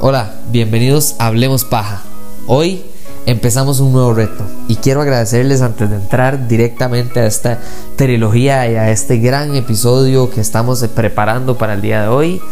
Hola, 0.00 0.34
bienvenidos 0.50 1.14
a 1.20 1.28
Hablemos 1.28 1.64
Paja. 1.64 2.02
Hoy 2.48 2.82
empezamos 3.26 3.78
un 3.78 3.92
nuevo 3.92 4.12
reto 4.12 4.44
y 4.66 4.76
quiero 4.76 5.02
agradecerles 5.02 5.62
antes 5.62 5.88
de 5.88 5.96
entrar 5.96 6.48
directamente 6.48 7.20
a 7.20 7.26
esta 7.26 7.60
trilogía 7.94 8.68
y 8.68 8.74
a 8.74 8.90
este 8.90 9.18
gran 9.18 9.54
episodio 9.54 10.30
que 10.30 10.40
estamos 10.40 10.82
preparando 10.88 11.56
para 11.56 11.74
el 11.74 11.80
día 11.80 12.02
de 12.02 12.08
hoy 12.08 12.42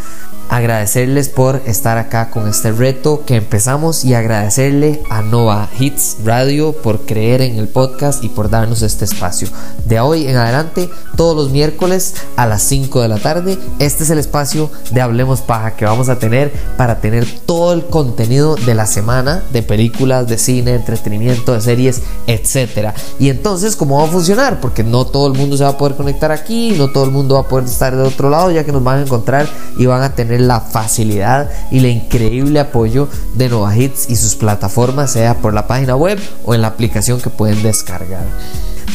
agradecerles 0.53 1.30
por 1.30 1.62
estar 1.64 1.96
acá 1.96 2.29
con 2.29 2.46
este 2.46 2.73
reto 2.73 3.25
que 3.25 3.37
empezamos 3.37 4.05
y 4.05 4.12
agradecerle 4.12 5.03
a 5.09 5.23
Nova 5.23 5.71
Hits 5.79 6.18
Radio 6.27 6.73
por 6.73 7.07
creer 7.07 7.41
en 7.41 7.57
el 7.57 7.68
podcast 7.68 8.23
y 8.23 8.29
por 8.29 8.50
darnos 8.50 8.82
este 8.82 9.07
espacio. 9.07 9.49
De 9.86 9.99
hoy 9.99 10.26
en 10.26 10.36
adelante, 10.36 10.90
todos 11.17 11.35
los 11.35 11.50
miércoles 11.50 12.17
a 12.36 12.46
las 12.46 12.62
5 12.64 13.00
de 13.00 13.09
la 13.09 13.17
tarde, 13.17 13.59
este 13.79 14.04
es 14.04 14.11
el 14.11 14.18
espacio 14.18 14.71
de 14.90 15.00
Hablemos 15.00 15.40
Paja 15.40 15.75
que 15.75 15.86
vamos 15.86 16.11
a 16.11 16.18
tener 16.18 16.53
para 16.76 17.00
tener 17.00 17.26
todo 17.46 17.73
el 17.73 17.87
contenido 17.87 18.57
de 18.57 18.75
la 18.75 18.84
semana 18.84 19.43
de 19.54 19.62
películas, 19.62 20.29
de 20.29 20.37
cine, 20.37 20.75
entretenimiento, 20.75 21.54
de 21.54 21.62
series, 21.62 22.03
etc. 22.26 22.90
Y 23.18 23.31
entonces, 23.31 23.75
¿cómo 23.75 23.96
va 23.96 24.04
a 24.04 24.09
funcionar? 24.09 24.61
Porque 24.61 24.84
no 24.84 25.07
todo 25.07 25.29
el 25.29 25.32
mundo 25.32 25.57
se 25.57 25.64
va 25.64 25.71
a 25.71 25.79
poder 25.79 25.96
conectar 25.96 26.31
aquí, 26.31 26.75
no 26.76 26.90
todo 26.90 27.04
el 27.04 27.11
mundo 27.11 27.37
va 27.37 27.40
a 27.40 27.48
poder 27.48 27.64
estar 27.64 27.96
de 27.96 28.03
otro 28.03 28.29
lado, 28.29 28.50
ya 28.50 28.64
que 28.64 28.73
nos 28.73 28.84
van 28.84 28.98
a 28.98 29.03
encontrar 29.03 29.48
y 29.79 29.87
van 29.87 30.03
a 30.03 30.14
tener 30.14 30.42
la 30.46 30.61
facilidad 30.61 31.51
y 31.71 31.79
el 31.79 31.87
increíble 31.87 32.61
apoyo 32.61 33.09
de 33.34 33.48
Nova 33.48 33.77
Hits 33.77 34.09
y 34.09 34.17
sus 34.17 34.34
plataformas, 34.34 35.12
sea 35.12 35.39
por 35.39 35.55
la 35.55 35.67
página 35.67 35.97
web 35.97 36.19
o 36.45 36.55
en 36.55 36.62
la 36.62 36.69
aplicación 36.69 37.20
que 37.20 37.31
pueden 37.31 37.62
descargar. 37.62 38.27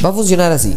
Va 0.03 0.09
a 0.09 0.13
funcionar 0.13 0.51
así. 0.51 0.75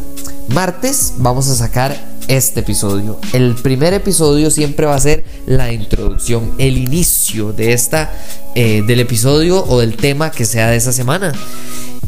Martes 0.49 1.15
vamos 1.19 1.49
a 1.49 1.55
sacar 1.55 1.97
este 2.29 2.61
episodio. 2.61 3.19
El 3.33 3.55
primer 3.57 3.93
episodio 3.93 4.51
siempre 4.51 4.87
va 4.87 4.95
a 4.95 5.01
ser 5.01 5.25
la 5.47 5.73
introducción, 5.73 6.53
el 6.59 6.79
inicio 6.79 7.53
de 7.53 7.73
esta, 7.73 8.13
eh, 8.55 8.83
del 8.87 9.01
episodio 9.01 9.65
o 9.65 9.81
del 9.81 9.97
tema 9.97 10.31
que 10.31 10.45
sea 10.45 10.71
de 10.71 10.77
esa 10.77 10.93
semana. 10.93 11.33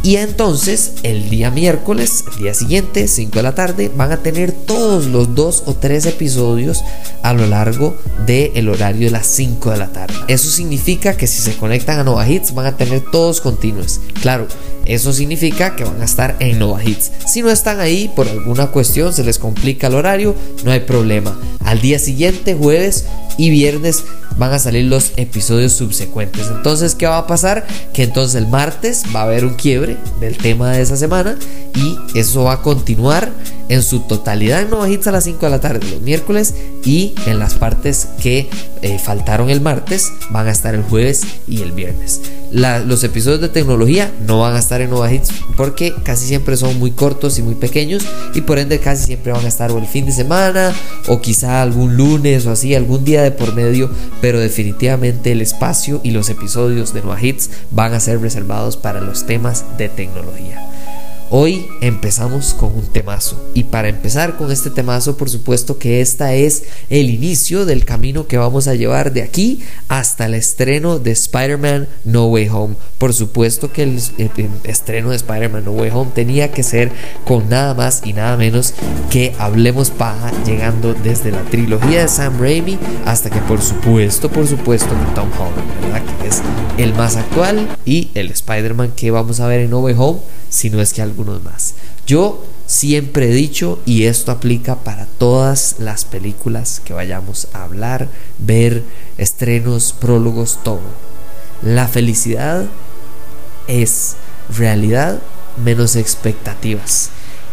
Y 0.04 0.16
entonces 0.16 0.94
el 1.04 1.30
día 1.30 1.52
miércoles, 1.52 2.24
el 2.32 2.42
día 2.42 2.54
siguiente, 2.54 3.06
5 3.06 3.38
de 3.38 3.42
la 3.42 3.54
tarde, 3.54 3.90
van 3.94 4.10
a 4.10 4.16
tener 4.16 4.50
todos 4.50 5.06
los 5.06 5.34
dos 5.36 5.62
o 5.66 5.74
tres 5.74 6.06
episodios 6.06 6.82
a 7.22 7.32
lo 7.32 7.46
largo 7.46 7.96
del 8.26 8.68
horario 8.68 9.06
de 9.06 9.12
las 9.12 9.28
5 9.28 9.70
de 9.70 9.76
la 9.76 9.92
tarde. 9.92 10.14
Eso 10.26 10.50
significa 10.50 11.16
que 11.16 11.28
si 11.28 11.40
se 11.40 11.56
conectan 11.56 12.00
a 12.00 12.04
Nova 12.04 12.28
Hits 12.28 12.52
van 12.52 12.66
a 12.66 12.76
tener 12.76 13.04
todos 13.12 13.40
continuos. 13.40 14.00
Claro, 14.20 14.48
eso 14.86 15.12
significa 15.12 15.76
que 15.76 15.84
van 15.84 16.02
a 16.02 16.04
estar 16.04 16.36
en 16.40 16.58
Nova 16.58 16.82
Hits. 16.82 17.12
Si 17.26 17.40
no 17.40 17.50
están 17.50 17.78
ahí 17.78 18.10
por 18.16 18.26
alguna 18.28 18.66
cuestión, 18.68 19.12
se 19.12 19.22
les 19.22 19.38
complica 19.38 19.86
el 19.86 19.94
horario, 19.94 20.34
no 20.64 20.72
hay 20.72 20.80
problema. 20.80 21.38
Al 21.64 21.80
día 21.80 22.00
siguiente, 22.00 22.54
jueves 22.54 23.04
y 23.36 23.50
viernes, 23.50 24.04
van 24.36 24.52
a 24.52 24.58
salir 24.58 24.84
los 24.84 25.12
episodios 25.16 25.72
subsecuentes. 25.72 26.48
Entonces, 26.48 26.94
¿qué 26.94 27.06
va 27.06 27.18
a 27.18 27.26
pasar? 27.26 27.66
Que 27.92 28.04
entonces 28.04 28.34
el 28.36 28.48
martes 28.48 29.04
va 29.14 29.20
a 29.20 29.24
haber 29.24 29.44
un 29.44 29.54
quiebre 29.54 29.96
del 30.20 30.36
tema 30.36 30.72
de 30.72 30.82
esa 30.82 30.96
semana 30.96 31.36
y 31.74 31.98
eso 32.18 32.44
va 32.44 32.54
a 32.54 32.62
continuar 32.62 33.30
en 33.68 33.82
su 33.82 34.00
totalidad 34.00 34.62
en 34.62 34.70
Nova 34.70 34.88
Hits 34.88 35.06
a 35.06 35.12
las 35.12 35.24
5 35.24 35.38
de 35.46 35.50
la 35.50 35.60
tarde 35.60 35.90
los 35.90 36.02
miércoles 36.02 36.54
y 36.84 37.14
en 37.26 37.38
las 37.38 37.54
partes 37.54 38.08
que 38.20 38.48
eh, 38.82 38.98
faltaron 38.98 39.50
el 39.50 39.60
martes 39.60 40.12
van 40.30 40.46
a 40.48 40.50
estar 40.50 40.74
el 40.74 40.82
jueves 40.82 41.22
y 41.48 41.62
el 41.62 41.72
viernes. 41.72 42.20
Los 42.52 43.02
episodios 43.02 43.40
de 43.40 43.48
tecnología 43.48 44.12
no 44.26 44.40
van 44.40 44.54
a 44.54 44.58
estar 44.58 44.80
en 44.80 44.90
Nova 44.90 45.12
Hits 45.12 45.30
porque 45.56 45.94
casi 46.04 46.26
siempre 46.26 46.56
son 46.56 46.78
muy 46.78 46.90
cortos 46.90 47.38
y 47.38 47.42
muy 47.42 47.54
pequeños 47.54 48.04
y 48.34 48.42
por 48.42 48.58
ende 48.58 48.78
casi 48.78 49.06
siempre 49.06 49.32
van 49.32 49.44
a 49.44 49.48
estar 49.48 49.72
o 49.72 49.78
el 49.78 49.86
fin 49.86 50.04
de 50.04 50.12
semana 50.12 50.72
o 51.08 51.20
quizá 51.20 51.62
algún 51.62 51.96
lunes 51.96 52.46
o 52.46 52.50
así, 52.50 52.74
algún 52.74 53.04
día 53.04 53.22
de 53.22 53.30
por 53.30 53.54
medio, 53.54 53.90
pero 54.20 54.38
definitivamente 54.38 55.32
el 55.32 55.40
espacio 55.40 56.00
y 56.02 56.10
los 56.10 56.28
episodios 56.28 56.92
de 56.92 57.02
Nova 57.02 57.22
Hits 57.22 57.50
van 57.70 57.94
a 57.94 58.00
ser 58.00 58.20
reservados 58.20 58.76
para 58.76 59.00
los 59.00 59.24
temas 59.24 59.64
de 59.78 59.88
tecnología. 59.88 60.71
Hoy 61.34 61.66
empezamos 61.80 62.52
con 62.52 62.74
un 62.74 62.84
temazo 62.88 63.42
y 63.54 63.64
para 63.64 63.88
empezar 63.88 64.36
con 64.36 64.52
este 64.52 64.68
temazo 64.68 65.16
por 65.16 65.30
supuesto 65.30 65.78
que 65.78 66.02
esta 66.02 66.34
es 66.34 66.64
el 66.90 67.08
inicio 67.08 67.64
del 67.64 67.86
camino 67.86 68.26
que 68.26 68.36
vamos 68.36 68.68
a 68.68 68.74
llevar 68.74 69.14
de 69.14 69.22
aquí 69.22 69.62
hasta 69.88 70.26
el 70.26 70.34
estreno 70.34 70.98
de 70.98 71.12
Spider-Man 71.12 71.88
No 72.04 72.26
Way 72.26 72.50
Home. 72.50 72.74
Por 72.98 73.14
supuesto 73.14 73.72
que 73.72 73.84
el, 73.84 73.98
estreno 74.64 75.08
de 75.08 75.16
Spider-Man 75.16 75.64
No 75.64 75.70
Way 75.72 75.90
Home 75.94 76.10
tenía 76.14 76.52
que 76.52 76.62
ser 76.62 76.92
con 77.24 77.48
nada 77.48 77.72
más 77.72 78.02
y 78.04 78.12
nada 78.12 78.36
menos 78.36 78.74
que 79.08 79.34
Hablemos 79.38 79.88
Paja 79.88 80.30
llegando 80.44 80.92
desde 80.92 81.30
la 81.30 81.40
trilogía 81.44 82.02
de 82.02 82.08
Sam 82.08 82.38
Raimi 82.38 82.78
hasta 83.06 83.30
que 83.30 83.40
por 83.40 83.62
supuesto, 83.62 84.30
por 84.30 84.46
supuesto 84.46 84.90
Tom 85.14 85.30
Holland, 85.32 85.80
¿verdad? 85.80 86.02
Que 86.20 86.28
es 86.28 86.42
el 86.76 86.92
más 86.92 87.16
actual 87.16 87.74
y 87.86 88.10
el 88.12 88.30
Spider-Man 88.30 88.92
que 88.94 89.10
vamos 89.10 89.40
a 89.40 89.46
ver 89.46 89.60
en 89.60 89.70
No 89.70 89.80
Way 89.80 89.94
Home 89.96 90.41
si 90.52 90.68
no 90.68 90.82
es 90.82 90.92
que 90.92 91.00
algunos 91.00 91.42
más. 91.42 91.74
Yo 92.06 92.44
siempre 92.66 93.30
he 93.30 93.34
dicho, 93.34 93.80
y 93.86 94.04
esto 94.04 94.30
aplica 94.30 94.76
para 94.76 95.06
todas 95.06 95.76
las 95.78 96.04
películas 96.04 96.82
que 96.84 96.92
vayamos 96.92 97.48
a 97.54 97.64
hablar, 97.64 98.08
ver, 98.38 98.84
estrenos, 99.16 99.94
prólogos, 99.98 100.58
todo. 100.62 100.82
La 101.62 101.88
felicidad 101.88 102.66
es 103.66 104.16
realidad 104.54 105.22
menos 105.64 105.96
expectativas. 105.96 107.08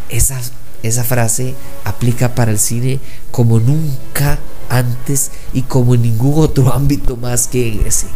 Esa, 0.09 0.41
esa 0.83 1.05
frase 1.05 1.55
aplica 1.85 2.35
para 2.35 2.51
el 2.51 2.59
cine 2.59 2.99
como 3.31 3.61
nunca 3.61 4.39
antes 4.67 5.31
y 5.53 5.61
como 5.61 5.95
en 5.95 6.01
ningún 6.01 6.43
otro 6.43 6.73
ámbito 6.73 7.15
más 7.15 7.47
que 7.47 7.69
en 7.69 7.88
ese 7.88 8.07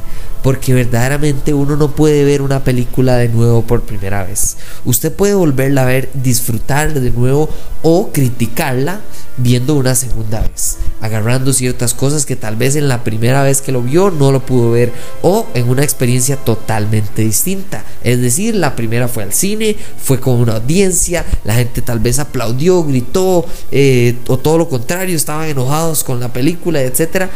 porque 0.43 0.73
verdaderamente 0.73 1.53
uno 1.53 1.77
no 1.77 1.95
puede 1.95 2.25
ver 2.25 2.41
una 2.41 2.63
película 2.63 3.15
de 3.15 3.29
nuevo 3.29 3.63
por 3.63 3.83
primera 3.83 4.25
vez. 4.25 4.57
Usted 4.83 5.11
puede 5.11 5.33
volverla 5.33 5.83
a 5.83 5.85
ver, 5.85 6.09
disfrutarla 6.13 6.99
de 6.99 7.11
nuevo 7.11 7.49
o 7.81 8.11
criticarla 8.11 8.99
viendo 9.37 9.75
una 9.75 9.95
segunda 9.95 10.41
vez, 10.41 10.77
agarrando 11.01 11.53
ciertas 11.53 11.93
cosas 11.93 12.25
que 12.25 12.35
tal 12.35 12.55
vez 12.55 12.75
en 12.75 12.87
la 12.87 13.03
primera 13.03 13.41
vez 13.41 13.61
que 13.61 13.71
lo 13.71 13.81
vio 13.81 14.11
no 14.11 14.31
lo 14.31 14.45
pudo 14.45 14.71
ver 14.71 14.91
o 15.21 15.47
en 15.53 15.69
una 15.69 15.83
experiencia 15.83 16.35
totalmente 16.35 17.23
distinta. 17.23 17.83
Es 18.03 18.21
decir, 18.21 18.53
la 18.55 18.75
primera 18.75 19.07
fue 19.07 19.23
al 19.23 19.33
cine, 19.33 19.77
fue 19.97 20.19
con 20.19 20.35
una 20.35 20.57
audiencia, 20.57 21.25
la 21.45 21.55
gente 21.55 21.81
tal 21.81 21.99
vez 21.99 22.19
aplaudió, 22.19 22.83
gritó 22.83 23.45
eh, 23.71 24.17
o 24.27 24.37
todo 24.37 24.57
lo 24.57 24.67
contrario, 24.67 25.15
estaban 25.15 25.47
enojados 25.47 26.03
con 26.03 26.19
la 26.19 26.33
película, 26.33 26.81
etc. 26.81 27.29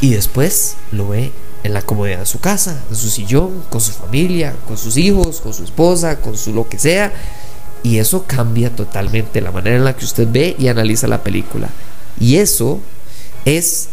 Y 0.00 0.10
después 0.10 0.76
lo 0.92 1.08
ve 1.08 1.30
en 1.66 1.74
la 1.74 1.82
comodidad 1.82 2.20
de 2.20 2.26
su 2.26 2.40
casa, 2.40 2.82
en 2.88 2.96
su 2.96 3.10
sillón, 3.10 3.64
con 3.68 3.80
su 3.80 3.92
familia, 3.92 4.54
con 4.66 4.78
sus 4.78 4.96
hijos, 4.96 5.40
con 5.40 5.52
su 5.52 5.64
esposa, 5.64 6.20
con 6.20 6.36
su 6.36 6.52
lo 6.52 6.68
que 6.68 6.78
sea. 6.78 7.12
Y 7.82 7.98
eso 7.98 8.24
cambia 8.26 8.74
totalmente 8.74 9.40
la 9.40 9.52
manera 9.52 9.76
en 9.76 9.84
la 9.84 9.94
que 9.94 10.04
usted 10.04 10.28
ve 10.30 10.56
y 10.58 10.68
analiza 10.68 11.06
la 11.06 11.22
película. 11.22 11.68
Y 12.18 12.36
eso 12.36 12.80
es 13.44 13.88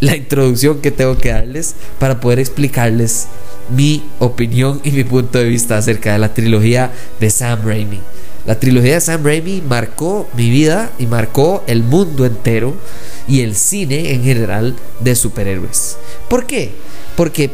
la 0.00 0.16
introducción 0.16 0.80
que 0.80 0.90
tengo 0.90 1.16
que 1.16 1.30
darles 1.30 1.74
para 1.98 2.20
poder 2.20 2.38
explicarles 2.38 3.26
mi 3.74 4.04
opinión 4.18 4.80
y 4.84 4.90
mi 4.90 5.04
punto 5.04 5.38
de 5.38 5.44
vista 5.44 5.78
acerca 5.78 6.12
de 6.12 6.18
la 6.18 6.34
trilogía 6.34 6.92
de 7.20 7.30
Sam 7.30 7.60
Raimi. 7.64 8.00
La 8.46 8.60
trilogía 8.60 8.94
de 8.94 9.00
Sam 9.00 9.24
Raimi 9.24 9.62
marcó 9.62 10.28
mi 10.36 10.50
vida 10.50 10.90
y 10.98 11.06
marcó 11.06 11.64
el 11.66 11.82
mundo 11.82 12.26
entero 12.26 12.74
y 13.26 13.40
el 13.40 13.54
cine 13.54 14.12
en 14.12 14.22
general 14.22 14.76
de 15.00 15.14
superhéroes. 15.14 15.96
¿Por 16.28 16.46
qué? 16.46 16.72
Porque, 17.16 17.50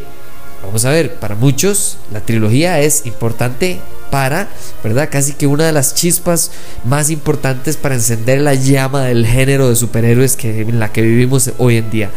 vamos 0.62 0.84
a 0.84 0.90
ver, 0.90 1.14
para 1.14 1.34
muchos 1.34 1.98
la 2.12 2.20
trilogía 2.20 2.80
es 2.80 3.06
importante 3.06 3.80
para, 4.10 4.48
¿verdad? 4.82 5.08
Casi 5.10 5.32
que 5.32 5.46
una 5.46 5.66
de 5.66 5.72
las 5.72 5.94
chispas 5.94 6.50
más 6.84 7.10
importantes 7.10 7.76
para 7.76 7.94
encender 7.94 8.40
la 8.40 8.54
llama 8.54 9.04
del 9.04 9.26
género 9.26 9.68
de 9.68 9.76
superhéroes 9.76 10.36
que, 10.36 10.62
en 10.62 10.80
la 10.80 10.92
que 10.92 11.02
vivimos 11.02 11.50
hoy 11.58 11.76
en 11.76 11.90
día. 11.90 12.10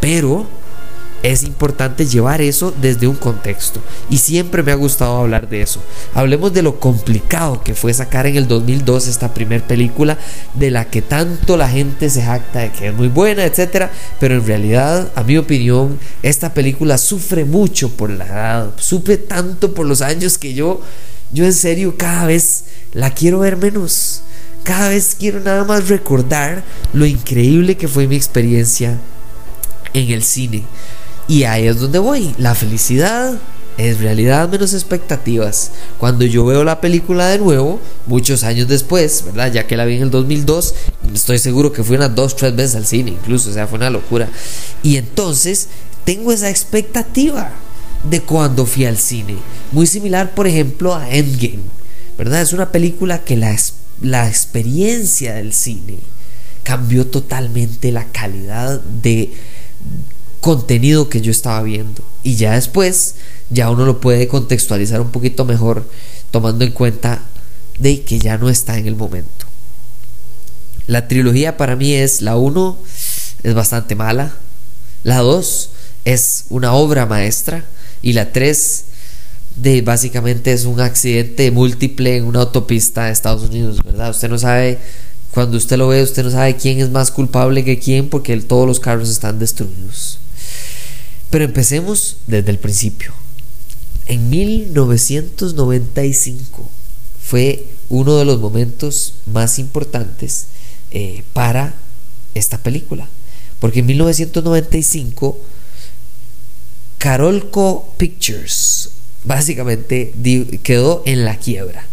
Pero 0.00 0.46
es 1.22 1.42
importante 1.42 2.06
llevar 2.06 2.40
eso 2.40 2.72
desde 2.80 3.06
un 3.06 3.16
contexto. 3.16 3.80
Y 4.08 4.18
siempre 4.18 4.62
me 4.62 4.72
ha 4.72 4.76
gustado 4.76 5.18
hablar 5.18 5.48
de 5.48 5.62
eso. 5.62 5.80
Hablemos 6.14 6.52
de 6.52 6.62
lo 6.62 6.80
complicado 6.80 7.62
que 7.62 7.74
fue 7.74 7.92
sacar 7.92 8.26
en 8.26 8.36
el 8.36 8.48
2002 8.48 9.06
esta 9.06 9.34
primera 9.34 9.66
película 9.66 10.18
de 10.54 10.70
la 10.70 10.86
que 10.86 11.02
tanto 11.02 11.56
la 11.56 11.68
gente 11.68 12.08
se 12.08 12.22
jacta 12.22 12.60
de 12.60 12.72
que 12.72 12.88
es 12.88 12.94
muy 12.94 13.08
buena, 13.08 13.44
etc. 13.44 13.88
Pero 14.18 14.34
en 14.34 14.46
realidad, 14.46 15.12
a 15.14 15.22
mi 15.22 15.36
opinión, 15.36 15.98
esta 16.22 16.54
película 16.54 16.96
sufre 16.96 17.44
mucho 17.44 17.90
por 17.90 18.10
la 18.10 18.26
edad. 18.26 18.70
Sufre 18.78 19.18
tanto 19.18 19.74
por 19.74 19.86
los 19.86 20.00
años 20.00 20.38
que 20.38 20.54
yo, 20.54 20.80
yo 21.32 21.44
en 21.44 21.52
serio 21.52 21.96
cada 21.96 22.26
vez 22.26 22.64
la 22.92 23.10
quiero 23.10 23.40
ver 23.40 23.56
menos. 23.56 24.22
Cada 24.62 24.90
vez 24.90 25.16
quiero 25.18 25.40
nada 25.40 25.64
más 25.64 25.88
recordar 25.88 26.62
lo 26.92 27.06
increíble 27.06 27.76
que 27.76 27.88
fue 27.88 28.06
mi 28.06 28.16
experiencia 28.16 28.98
en 29.94 30.10
el 30.10 30.22
cine. 30.22 30.64
Y 31.30 31.44
ahí 31.44 31.68
es 31.68 31.78
donde 31.78 32.00
voy. 32.00 32.34
La 32.38 32.56
felicidad 32.56 33.38
es 33.78 34.00
realidad 34.00 34.48
menos 34.48 34.74
expectativas. 34.74 35.70
Cuando 35.96 36.24
yo 36.24 36.44
veo 36.44 36.64
la 36.64 36.80
película 36.80 37.28
de 37.28 37.38
nuevo, 37.38 37.80
muchos 38.08 38.42
años 38.42 38.66
después, 38.66 39.22
¿verdad? 39.24 39.52
Ya 39.52 39.64
que 39.68 39.76
la 39.76 39.84
vi 39.84 39.94
en 39.94 40.02
el 40.02 40.10
2002, 40.10 40.74
estoy 41.14 41.38
seguro 41.38 41.72
que 41.72 41.84
fui 41.84 41.94
unas 41.94 42.16
dos, 42.16 42.34
tres 42.34 42.56
veces 42.56 42.74
al 42.74 42.84
cine, 42.84 43.12
incluso, 43.12 43.50
o 43.50 43.52
sea, 43.52 43.68
fue 43.68 43.78
una 43.78 43.90
locura. 43.90 44.28
Y 44.82 44.96
entonces 44.96 45.68
tengo 46.04 46.32
esa 46.32 46.50
expectativa 46.50 47.52
de 48.10 48.20
cuando 48.22 48.66
fui 48.66 48.84
al 48.86 48.98
cine. 48.98 49.36
Muy 49.70 49.86
similar, 49.86 50.34
por 50.34 50.48
ejemplo, 50.48 50.96
a 50.96 51.08
Endgame, 51.10 51.62
¿verdad? 52.18 52.42
Es 52.42 52.52
una 52.52 52.72
película 52.72 53.22
que 53.22 53.36
la, 53.36 53.56
la 54.02 54.26
experiencia 54.26 55.34
del 55.34 55.52
cine 55.52 56.00
cambió 56.64 57.06
totalmente 57.06 57.92
la 57.92 58.06
calidad 58.06 58.80
de 58.80 59.32
contenido 60.40 61.08
que 61.08 61.20
yo 61.20 61.30
estaba 61.30 61.62
viendo. 61.62 62.02
Y 62.22 62.36
ya 62.36 62.52
después, 62.52 63.16
ya 63.50 63.70
uno 63.70 63.84
lo 63.84 64.00
puede 64.00 64.28
contextualizar 64.28 65.00
un 65.00 65.10
poquito 65.10 65.44
mejor, 65.44 65.88
tomando 66.30 66.64
en 66.64 66.72
cuenta 66.72 67.22
de 67.78 68.02
que 68.02 68.18
ya 68.18 68.38
no 68.38 68.48
está 68.48 68.78
en 68.78 68.86
el 68.86 68.96
momento. 68.96 69.46
La 70.86 71.08
trilogía 71.08 71.56
para 71.56 71.76
mí 71.76 71.92
es 71.92 72.20
la 72.22 72.36
1 72.36 72.78
es 73.42 73.54
bastante 73.54 73.94
mala, 73.94 74.34
la 75.02 75.18
2 75.18 75.70
es 76.04 76.44
una 76.50 76.72
obra 76.74 77.06
maestra 77.06 77.64
y 78.02 78.12
la 78.12 78.32
3 78.32 78.84
de 79.56 79.82
básicamente 79.82 80.52
es 80.52 80.64
un 80.64 80.80
accidente 80.80 81.50
múltiple 81.50 82.16
en 82.16 82.24
una 82.24 82.40
autopista 82.40 83.06
de 83.06 83.12
Estados 83.12 83.48
Unidos, 83.48 83.82
¿verdad? 83.84 84.10
Usted 84.10 84.28
no 84.28 84.38
sabe 84.38 84.78
cuando 85.32 85.56
usted 85.56 85.76
lo 85.76 85.88
ve, 85.88 86.02
usted 86.02 86.24
no 86.24 86.30
sabe 86.30 86.56
quién 86.56 86.80
es 86.80 86.90
más 86.90 87.10
culpable 87.10 87.64
que 87.64 87.78
quién 87.78 88.08
porque 88.08 88.36
todos 88.40 88.66
los 88.66 88.80
carros 88.80 89.08
están 89.10 89.38
destruidos. 89.38 90.18
Pero 91.30 91.44
empecemos 91.44 92.18
desde 92.26 92.50
el 92.50 92.58
principio. 92.58 93.14
En 94.06 94.28
1995 94.28 96.68
fue 97.22 97.64
uno 97.88 98.16
de 98.16 98.24
los 98.24 98.40
momentos 98.40 99.14
más 99.26 99.60
importantes 99.60 100.46
eh, 100.90 101.22
para 101.32 101.74
esta 102.34 102.58
película. 102.58 103.08
Porque 103.60 103.78
en 103.80 103.86
1995 103.86 105.40
Carolco 106.98 107.94
Pictures 107.96 108.90
básicamente 109.24 110.12
quedó 110.62 111.02
en 111.06 111.24
la 111.24 111.38
quiebra. 111.38 111.86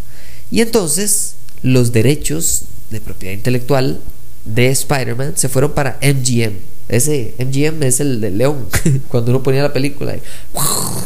Y 0.49 0.61
entonces 0.61 1.35
los 1.61 1.91
derechos 1.91 2.63
de 2.89 3.01
propiedad 3.01 3.33
intelectual 3.33 3.99
de 4.45 4.69
Spider-Man 4.69 5.33
se 5.35 5.49
fueron 5.49 5.73
para 5.73 5.99
MGM. 6.01 6.76
Ese 6.89 7.33
MGM 7.37 7.83
es 7.83 7.99
el 7.99 8.21
del 8.21 8.37
león. 8.37 8.67
Cuando 9.09 9.31
uno 9.31 9.43
ponía 9.43 9.61
la 9.61 9.73
película, 9.73 10.15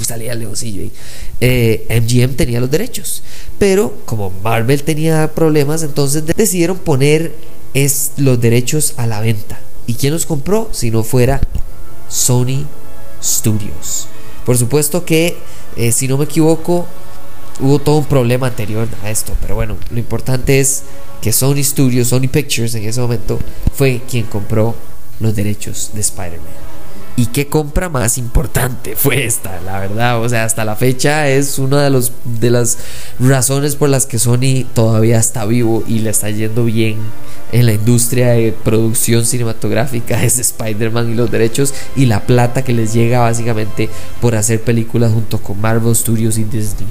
salía 0.01 0.33
el 0.33 0.39
leoncillo 0.39 0.81
ahí. 0.81 0.91
Eh, 1.39 2.01
MGM 2.01 2.35
tenía 2.35 2.59
los 2.59 2.69
derechos. 2.69 3.23
Pero 3.57 3.97
como 4.05 4.31
Marvel 4.43 4.83
tenía 4.83 5.31
problemas, 5.33 5.83
entonces 5.83 6.23
decidieron 6.35 6.77
poner 6.77 7.33
es, 7.73 8.11
los 8.17 8.39
derechos 8.39 8.93
a 8.97 9.07
la 9.07 9.21
venta. 9.21 9.59
¿Y 9.87 9.95
quién 9.95 10.13
los 10.13 10.25
compró? 10.25 10.69
Si 10.71 10.91
no 10.91 11.03
fuera 11.03 11.41
Sony 12.09 12.65
Studios. 13.23 14.07
Por 14.45 14.57
supuesto 14.57 15.03
que, 15.05 15.37
eh, 15.75 15.91
si 15.91 16.07
no 16.07 16.17
me 16.17 16.25
equivoco, 16.25 16.85
hubo 17.59 17.79
todo 17.79 17.97
un 17.97 18.05
problema 18.05 18.47
anterior 18.47 18.87
a 19.03 19.09
esto. 19.09 19.33
Pero 19.41 19.55
bueno, 19.55 19.77
lo 19.89 19.99
importante 19.99 20.59
es 20.59 20.83
que 21.21 21.31
Sony 21.31 21.63
Studios, 21.63 22.09
Sony 22.09 22.27
Pictures 22.31 22.75
en 22.75 22.83
ese 22.83 22.99
momento 23.01 23.39
fue 23.75 24.01
quien 24.09 24.25
compró 24.25 24.75
los 25.21 25.35
derechos 25.35 25.91
de 25.93 26.01
Spider-Man. 26.01 26.71
¿Y 27.17 27.27
qué 27.27 27.47
compra 27.47 27.89
más 27.89 28.17
importante 28.17 28.95
fue 28.95 29.25
esta? 29.25 29.59
La 29.61 29.79
verdad, 29.79 30.21
o 30.21 30.29
sea, 30.29 30.45
hasta 30.45 30.65
la 30.65 30.75
fecha 30.75 31.27
es 31.27 31.59
una 31.59 31.83
de, 31.83 31.89
los, 31.89 32.13
de 32.23 32.49
las 32.49 32.77
razones 33.19 33.75
por 33.75 33.89
las 33.89 34.05
que 34.05 34.17
Sony 34.17 34.65
todavía 34.73 35.19
está 35.19 35.45
vivo 35.45 35.83
y 35.87 35.99
le 35.99 36.09
está 36.09 36.29
yendo 36.29 36.65
bien 36.65 36.97
en 37.51 37.65
la 37.65 37.73
industria 37.73 38.29
de 38.29 38.53
producción 38.53 39.25
cinematográfica 39.25 40.23
es 40.23 40.39
Spider-Man 40.39 41.11
y 41.11 41.15
los 41.15 41.29
derechos 41.29 41.73
y 41.95 42.05
la 42.05 42.21
plata 42.21 42.63
que 42.63 42.73
les 42.73 42.93
llega 42.93 43.19
básicamente 43.19 43.89
por 44.21 44.35
hacer 44.35 44.61
películas 44.61 45.11
junto 45.11 45.37
con 45.39 45.59
Marvel 45.59 45.95
Studios 45.95 46.37
y 46.37 46.45
Disney. 46.45 46.87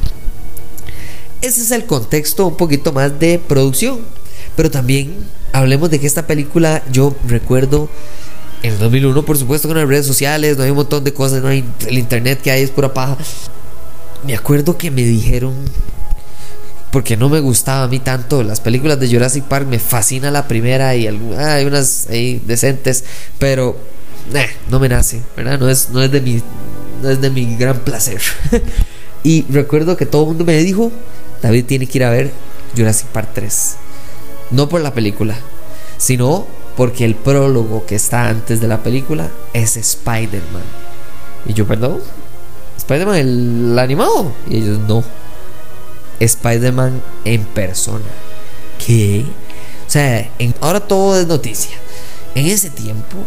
Ese 1.40 1.62
es 1.62 1.70
el 1.70 1.86
contexto 1.86 2.46
un 2.46 2.56
poquito 2.56 2.92
más 2.92 3.18
de 3.18 3.38
producción. 3.38 4.00
Pero 4.56 4.70
también 4.70 5.14
hablemos 5.52 5.91
de 5.91 5.99
que 5.99 6.06
esta 6.06 6.26
película 6.26 6.82
yo 6.93 7.14
recuerdo 7.26 7.88
en 8.62 8.75
el 8.75 8.79
2001, 8.79 9.25
por 9.25 9.38
supuesto, 9.38 9.69
con 9.69 9.79
las 9.79 9.88
redes 9.88 10.06
sociales, 10.06 10.58
no 10.58 10.64
hay 10.64 10.70
un 10.70 10.76
montón 10.76 11.02
de 11.02 11.14
cosas, 11.14 11.43
no 11.43 11.49
hay 11.49 11.64
el 11.87 11.99
internet 11.99 12.41
que 12.43 12.50
hay 12.50 12.62
es 12.62 12.70
pura 12.70 12.93
paja. 12.93 13.17
Me 14.26 14.35
acuerdo 14.35 14.76
que 14.76 14.91
me 14.91 15.02
dijeron 15.02 15.55
porque 16.91 17.17
no 17.17 17.29
me 17.29 17.41
gustaba 17.41 17.85
a 17.85 17.88
mí 17.88 18.00
tanto 18.00 18.43
las 18.43 18.61
películas 18.61 18.99
de 19.00 19.08
Jurassic 19.08 19.44
Park, 19.44 19.67
me 19.67 19.79
fascina 19.79 20.31
la 20.31 20.49
primera 20.49 20.94
y 20.97 21.06
hay 21.06 21.64
unas 21.64 22.08
ahí 22.11 22.43
decentes, 22.44 23.05
pero 23.38 23.76
no 24.69 24.79
me 24.79 24.88
nace, 24.88 25.23
¿verdad? 25.37 25.58
No 25.58 25.69
es, 25.70 25.91
no 25.91 26.02
es 26.02 26.11
de 26.11 26.20
mi 26.20 26.43
no 27.02 27.08
es 27.08 27.20
de 27.20 27.31
mi 27.31 27.56
gran 27.56 27.79
placer. 27.79 28.20
y 29.23 29.43
recuerdo 29.50 29.97
que 29.97 30.05
todo 30.05 30.23
el 30.23 30.29
mundo 30.29 30.44
me 30.44 30.58
dijo, 30.58 30.93
David 31.43 31.64
tiene 31.64 31.87
que 31.87 31.99
ir 31.99 32.05
a 32.05 32.11
ver 32.11 32.31
Jurassic 32.76 33.06
Park 33.08 33.31
3. 33.35 33.76
No 34.50 34.69
por 34.69 34.81
la 34.81 34.93
película, 34.93 35.37
sino 35.97 36.47
porque 36.76 37.05
el 37.05 37.14
prólogo 37.14 37.85
que 37.87 37.94
está 37.94 38.29
antes 38.29 38.61
de 38.61 38.69
la 38.69 38.82
película 38.82 39.29
es 39.52 39.76
Spider-Man. 39.76 40.62
Y 41.47 41.55
yo, 41.55 41.67
perdón, 41.67 42.00
Spider-Man 42.79 43.17
el, 43.17 43.79
animado. 43.79 44.32
Y 44.49 44.58
ellos, 44.58 44.79
no. 44.81 45.05
Spider-Man 46.19 47.02
en 47.25 47.44
persona. 47.44 48.05
¿Qué? 48.85 49.25
O 49.87 49.91
sea, 49.91 50.31
ahora 50.61 50.81
todo 50.81 51.19
es 51.19 51.26
noticia. 51.26 51.76
En 52.35 52.47
ese 52.47 52.70
tiempo 52.70 53.19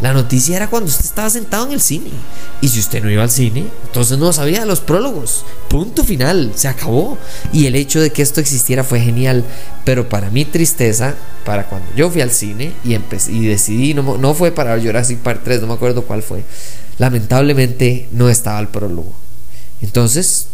la 0.00 0.12
noticia 0.12 0.56
era 0.56 0.70
cuando 0.70 0.88
usted 0.88 1.04
estaba 1.04 1.28
sentado 1.28 1.66
en 1.66 1.72
el 1.72 1.80
cine. 1.80 2.10
Y 2.60 2.68
si 2.68 2.78
usted 2.78 3.02
no 3.02 3.10
iba 3.10 3.22
al 3.22 3.30
cine, 3.30 3.66
entonces 3.86 4.16
no 4.18 4.32
sabía 4.32 4.64
los 4.64 4.80
prólogos. 4.80 5.44
Punto 5.68 6.04
final, 6.04 6.52
se 6.54 6.68
acabó. 6.68 7.18
Y 7.52 7.66
el 7.66 7.74
hecho 7.74 8.00
de 8.00 8.10
que 8.10 8.22
esto 8.22 8.40
existiera 8.40 8.84
fue 8.84 9.00
genial. 9.00 9.44
Pero 9.84 10.08
para 10.08 10.30
mi 10.30 10.44
tristeza, 10.44 11.14
para 11.44 11.66
cuando 11.66 11.88
yo 11.96 12.10
fui 12.10 12.20
al 12.20 12.30
cine 12.30 12.72
y, 12.84 12.94
empecé, 12.94 13.32
y 13.32 13.46
decidí, 13.46 13.92
no, 13.92 14.18
no 14.18 14.34
fue 14.34 14.52
para 14.52 14.80
Jurassic 14.80 15.18
Park 15.18 15.40
3, 15.42 15.62
no 15.62 15.66
me 15.66 15.74
acuerdo 15.74 16.02
cuál 16.02 16.22
fue. 16.22 16.44
Lamentablemente 16.98 18.08
no 18.12 18.28
estaba 18.28 18.60
el 18.60 18.68
prólogo. 18.68 19.12
Entonces, 19.82 20.46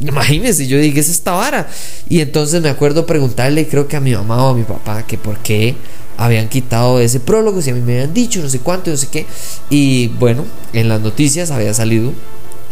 imagínense, 0.00 0.66
yo 0.66 0.78
dije, 0.78 1.00
es 1.00 1.08
esta 1.08 1.32
vara. 1.32 1.68
Y 2.08 2.20
entonces 2.20 2.62
me 2.62 2.68
acuerdo 2.68 3.06
preguntarle, 3.06 3.66
creo 3.68 3.88
que 3.88 3.96
a 3.96 4.00
mi 4.00 4.14
mamá 4.14 4.44
o 4.44 4.48
a 4.50 4.54
mi 4.54 4.64
papá, 4.64 5.06
que 5.06 5.18
por 5.18 5.38
qué 5.38 5.74
habían 6.16 6.48
quitado 6.48 7.00
ese 7.00 7.18
prólogo, 7.20 7.62
si 7.62 7.70
a 7.70 7.74
mí 7.74 7.80
me 7.80 7.94
habían 7.94 8.14
dicho, 8.14 8.42
no 8.42 8.48
sé 8.48 8.58
cuánto, 8.60 8.90
no 8.90 8.96
sé 8.96 9.08
qué. 9.08 9.26
Y 9.70 10.08
bueno, 10.18 10.44
en 10.72 10.88
las 10.88 11.00
noticias 11.00 11.50
había 11.50 11.72
salido 11.74 12.12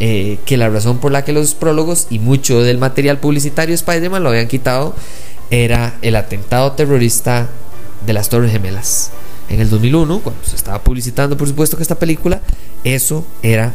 eh, 0.00 0.38
que 0.44 0.56
la 0.56 0.68
razón 0.68 0.98
por 0.98 1.12
la 1.12 1.24
que 1.24 1.32
los 1.32 1.54
prólogos 1.54 2.06
y 2.10 2.18
mucho 2.18 2.62
del 2.62 2.78
material 2.78 3.18
publicitario 3.18 3.72
de 3.72 3.76
Spider-Man 3.76 4.22
lo 4.22 4.28
habían 4.28 4.46
quitado 4.46 4.94
era 5.50 5.98
el 6.02 6.14
atentado 6.14 6.72
terrorista 6.72 7.48
de 8.06 8.12
las 8.12 8.28
Torres 8.28 8.52
Gemelas. 8.52 9.10
En 9.48 9.60
el 9.60 9.70
2001, 9.70 10.20
cuando 10.20 10.44
se 10.44 10.56
estaba 10.56 10.82
publicitando, 10.82 11.36
por 11.36 11.48
supuesto, 11.48 11.76
que 11.76 11.82
esta 11.82 11.98
película, 11.98 12.42
eso 12.84 13.26
era, 13.42 13.72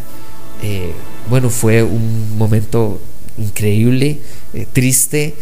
eh, 0.62 0.94
bueno, 1.30 1.50
fue 1.50 1.82
un 1.82 2.38
momento 2.38 3.02
increíble, 3.38 4.20
eh, 4.54 4.68
triste, 4.72 5.36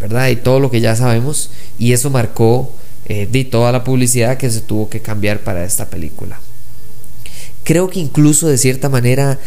¿verdad? 0.00 0.28
Y 0.28 0.36
todo 0.36 0.60
lo 0.60 0.70
que 0.70 0.80
ya 0.80 0.96
sabemos. 0.96 1.50
Y 1.78 1.92
eso 1.92 2.10
marcó 2.10 2.72
eh, 3.06 3.28
de 3.30 3.44
toda 3.44 3.72
la 3.72 3.82
publicidad 3.82 4.38
que 4.38 4.48
se 4.48 4.60
tuvo 4.60 4.88
que 4.88 5.00
cambiar 5.00 5.40
para 5.40 5.64
esta 5.64 5.90
película. 5.90 6.40
Creo 7.64 7.90
que 7.90 7.98
incluso 7.98 8.46
de 8.46 8.58
cierta 8.58 8.88
manera 8.88 9.40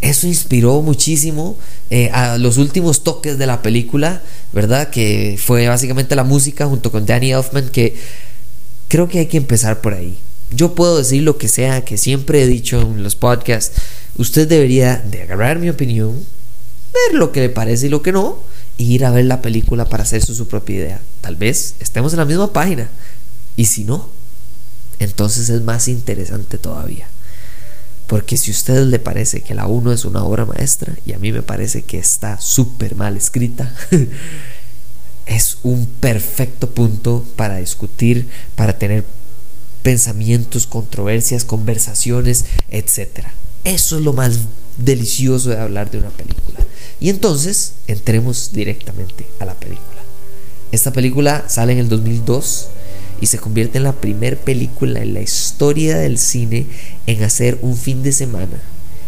eso 0.00 0.26
inspiró 0.26 0.82
muchísimo 0.82 1.56
eh, 1.90 2.10
a 2.12 2.38
los 2.38 2.58
últimos 2.58 3.04
toques 3.04 3.38
de 3.38 3.46
la 3.46 3.62
película, 3.62 4.22
¿verdad? 4.52 4.90
Que 4.90 5.38
fue 5.40 5.68
básicamente 5.68 6.16
la 6.16 6.24
música 6.24 6.66
junto 6.66 6.90
con 6.90 7.06
Danny 7.06 7.32
Elfman, 7.32 7.68
que 7.68 7.94
creo 8.88 9.08
que 9.08 9.20
hay 9.20 9.26
que 9.26 9.36
empezar 9.36 9.80
por 9.80 9.94
ahí. 9.94 10.18
Yo 10.50 10.74
puedo 10.74 10.98
decir 10.98 11.22
lo 11.22 11.38
que 11.38 11.48
sea, 11.48 11.84
que 11.84 11.98
siempre 11.98 12.42
he 12.42 12.46
dicho 12.46 12.80
en 12.80 13.02
los 13.02 13.14
podcasts, 13.14 13.80
usted 14.16 14.48
debería 14.48 14.96
de 14.96 15.22
agarrar 15.22 15.60
mi 15.60 15.68
opinión, 15.68 16.24
ver 16.92 17.18
lo 17.18 17.32
que 17.32 17.40
le 17.40 17.48
parece 17.48 17.86
y 17.86 17.90
lo 17.90 18.02
que 18.02 18.12
no, 18.12 18.38
ir 18.78 19.04
a 19.04 19.10
ver 19.10 19.26
la 19.26 19.42
película 19.42 19.84
para 19.84 20.04
hacerse 20.04 20.34
su 20.34 20.48
propia 20.48 20.76
idea. 20.76 21.00
Tal 21.20 21.36
vez 21.36 21.74
estemos 21.80 22.12
en 22.12 22.18
la 22.18 22.24
misma 22.24 22.52
página. 22.52 22.88
Y 23.56 23.66
si 23.66 23.84
no, 23.84 24.08
entonces 24.98 25.48
es 25.48 25.62
más 25.62 25.88
interesante 25.88 26.58
todavía. 26.58 27.08
Porque 28.06 28.36
si 28.36 28.50
a 28.50 28.54
usted 28.54 28.86
le 28.86 28.98
parece 28.98 29.42
que 29.42 29.54
la 29.54 29.66
1 29.66 29.92
es 29.92 30.04
una 30.04 30.24
obra 30.24 30.46
maestra 30.46 30.94
y 31.04 31.12
a 31.12 31.18
mí 31.18 31.30
me 31.30 31.42
parece 31.42 31.82
que 31.82 31.98
está 31.98 32.40
súper 32.40 32.94
mal 32.94 33.16
escrita, 33.16 33.74
es 35.26 35.58
un 35.62 35.86
perfecto 35.86 36.70
punto 36.70 37.24
para 37.36 37.56
discutir, 37.56 38.28
para 38.56 38.78
tener 38.78 39.04
pensamientos, 39.82 40.66
controversias, 40.66 41.44
conversaciones, 41.44 42.46
etc. 42.70 43.26
Eso 43.64 43.98
es 43.98 44.02
lo 44.02 44.14
más 44.14 44.38
delicioso 44.78 45.50
de 45.50 45.58
hablar 45.58 45.90
de 45.90 45.98
una 45.98 46.10
película. 46.10 46.60
Y 47.00 47.10
entonces 47.10 47.74
entremos 47.86 48.50
directamente 48.52 49.26
a 49.38 49.44
la 49.44 49.54
película. 49.54 50.02
Esta 50.72 50.92
película 50.92 51.44
sale 51.48 51.72
en 51.72 51.78
el 51.78 51.88
2002 51.88 52.68
y 53.20 53.26
se 53.26 53.38
convierte 53.38 53.78
en 53.78 53.84
la 53.84 53.92
primera 53.92 54.36
película 54.36 55.00
en 55.00 55.14
la 55.14 55.20
historia 55.20 55.96
del 55.96 56.18
cine 56.18 56.66
en 57.06 57.22
hacer 57.22 57.58
un 57.62 57.76
fin 57.76 58.02
de 58.02 58.12
semana 58.12 58.60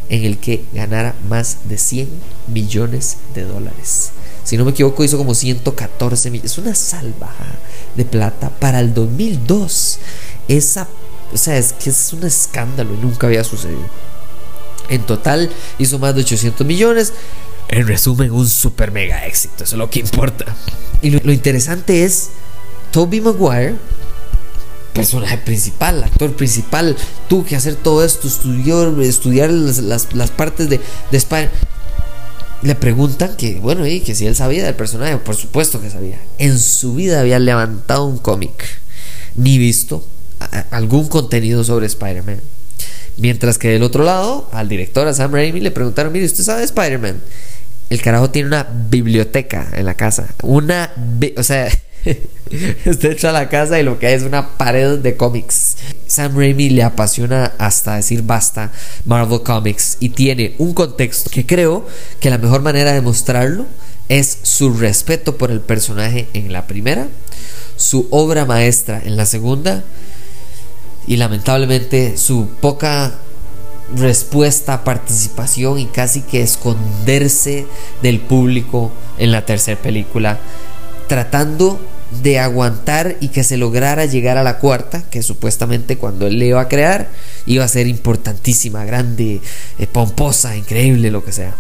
en 0.09 0.25
el 0.25 0.39
que 0.39 0.65
ganara 0.73 1.15
más 1.29 1.69
de 1.69 1.79
100 1.79 2.09
millones 2.49 3.19
de 3.35 3.45
dólares. 3.45 4.11
Si 4.45 4.57
no 4.57 4.65
me 4.65 4.73
equivoco, 4.73 5.05
hizo 5.05 5.17
como 5.17 5.35
114 5.35 6.31
millones. 6.31 6.53
Es 6.53 6.59
una 6.59 6.75
salvajada 6.75 7.59
de 7.95 8.05
plata 8.05 8.51
para 8.51 8.81
el 8.81 8.93
2002. 8.93 9.99
Esa, 10.49 10.89
o 11.33 11.37
sea, 11.37 11.57
es 11.57 11.73
que 11.73 11.91
es 11.91 12.13
un 12.13 12.25
escándalo 12.25 12.95
y 12.95 12.97
nunca 12.97 13.29
había 13.29 13.45
sucedido. 13.45 13.89
En 14.89 15.03
total 15.07 15.51
hizo 15.79 16.01
más 16.01 16.17
de 16.17 16.23
800 16.23 16.67
millones. 16.67 17.13
En 17.71 17.87
resumen, 17.87 18.33
un 18.33 18.49
super 18.49 18.91
mega 18.91 19.27
éxito. 19.27 19.63
Eso 19.63 19.77
es 19.77 19.79
lo 19.79 19.89
que 19.89 20.01
importa. 20.01 20.45
Y 21.03 21.11
lo, 21.11 21.33
interesante 21.33 22.05
es 22.05 22.31
Toby 22.91 23.21
Maguire 23.21 23.77
personaje 24.93 25.39
principal, 25.39 26.03
actor 26.03 26.35
principal, 26.35 26.97
tuvo 27.29 27.45
que 27.45 27.55
hacer 27.55 27.77
todo 27.77 28.05
esto, 28.05 28.27
estudiar 28.27 29.51
las, 29.51 30.31
partes 30.33 30.69
de, 30.69 30.81
de 31.13 31.17
Spider. 31.17 31.51
Le 32.63 32.75
preguntan 32.75 33.37
que, 33.37 33.61
bueno, 33.61 33.87
y 33.87 34.01
que 34.01 34.17
si 34.17 34.27
él 34.27 34.35
sabía 34.35 34.65
del 34.65 34.75
personaje, 34.75 35.17
por 35.19 35.37
supuesto 35.37 35.81
que 35.81 35.91
sabía. 35.91 36.21
En 36.39 36.59
su 36.59 36.95
vida 36.97 37.21
había 37.21 37.39
levantado 37.39 38.05
un 38.05 38.19
cómic, 38.19 38.65
ni 39.37 39.59
visto 39.59 40.05
algún 40.71 41.09
contenido 41.09 41.63
sobre 41.65 41.87
Spider-Man. 41.87 42.41
Mientras 43.17 43.59
que 43.59 43.69
del 43.69 43.83
otro 43.83 44.05
lado, 44.05 44.49
al 44.53 44.69
director, 44.69 45.07
a 45.07 45.15
Sam 45.15 45.33
Raimi, 45.33 45.61
le 45.61 45.71
preguntaron, 45.71 46.13
mire, 46.13 46.27
¿usted 46.27 46.45
sabe 46.45 46.65
Spider-Man? 46.65 47.21
El 47.91 48.01
carajo 48.01 48.31
tiene 48.31 48.49
una 48.49 48.67
biblioteca 48.89 49.69
en 49.75 49.85
la 49.85 49.95
casa. 49.95 50.29
Una... 50.43 50.91
O 51.37 51.43
sea... 51.43 51.69
Usted 52.87 53.13
entra 53.13 53.31
a 53.31 53.33
la 53.35 53.49
casa 53.49 53.79
y 53.79 53.83
lo 53.83 53.99
que 53.99 54.07
hay 54.07 54.15
es 54.15 54.23
una 54.23 54.57
pared 54.57 54.99
de 54.99 55.17
cómics. 55.17 55.77
Sam 56.07 56.37
Raimi 56.37 56.71
le 56.71 56.83
apasiona 56.83 57.53
hasta 57.59 57.97
decir 57.97 58.23
basta 58.23 58.73
Marvel 59.05 59.43
Comics 59.43 59.99
y 60.01 60.09
tiene 60.11 60.55
un 60.59 60.73
contexto 60.73 61.31
que 61.31 61.47
creo 61.47 61.87
que 62.19 62.31
la 62.31 62.39
mejor 62.39 62.63
manera 62.63 62.93
de 62.93 63.01
mostrarlo 63.01 63.67
es 64.09 64.39
su 64.43 64.73
respeto 64.73 65.37
por 65.37 65.51
el 65.51 65.61
personaje 65.61 66.27
en 66.33 66.53
la 66.53 66.67
primera, 66.67 67.07
su 67.77 68.09
obra 68.11 68.45
maestra 68.45 69.01
en 69.05 69.17
la 69.17 69.27
segunda 69.27 69.85
y 71.07 71.17
lamentablemente 71.17 72.17
su 72.17 72.49
poca 72.61 73.19
respuesta, 73.97 74.85
participación 74.85 75.79
y 75.79 75.87
casi 75.87 76.23
que 76.23 76.43
esconderse 76.43 77.67
del 78.03 78.21
público 78.21 78.93
en 79.19 79.33
la 79.33 79.45
tercera 79.45 79.81
película 79.81 80.39
tratando 81.09 81.81
de 82.23 82.39
aguantar 82.39 83.17
y 83.21 83.29
que 83.29 83.45
se 83.45 83.57
lograra 83.57 84.05
llegar 84.05 84.37
a 84.37 84.43
la 84.43 84.59
cuarta, 84.59 85.03
que 85.11 85.23
supuestamente 85.23 85.97
cuando 85.97 86.27
él 86.27 86.39
le 86.39 86.47
iba 86.47 86.61
a 86.61 86.69
crear 86.69 87.09
iba 87.47 87.65
a 87.65 87.69
ser 87.69 87.87
importantísima, 87.87 88.85
grande, 88.85 89.41
eh, 89.79 89.87
pomposa, 89.87 90.57
increíble, 90.57 91.11
lo 91.11 91.25
que 91.25 91.33
sea. 91.33 91.57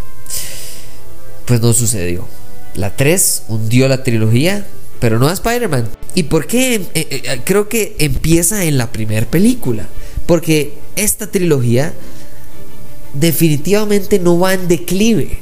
Pues 1.46 1.60
no 1.60 1.72
sucedió. 1.72 2.26
La 2.74 2.94
3 2.94 3.44
hundió 3.48 3.88
la 3.88 4.02
trilogía, 4.04 4.66
pero 5.00 5.18
no 5.18 5.28
a 5.28 5.32
Spider-Man. 5.32 5.88
¿Y 6.14 6.24
por 6.24 6.46
qué? 6.46 6.74
Eh, 6.74 6.88
eh, 6.94 7.40
creo 7.44 7.68
que 7.68 7.96
empieza 7.98 8.64
en 8.64 8.78
la 8.78 8.92
primera 8.92 9.26
película. 9.26 9.86
Porque 10.26 10.74
esta 10.94 11.26
trilogía 11.28 11.92
definitivamente 13.14 14.18
no 14.18 14.38
va 14.38 14.54
en 14.54 14.68
declive 14.68 15.38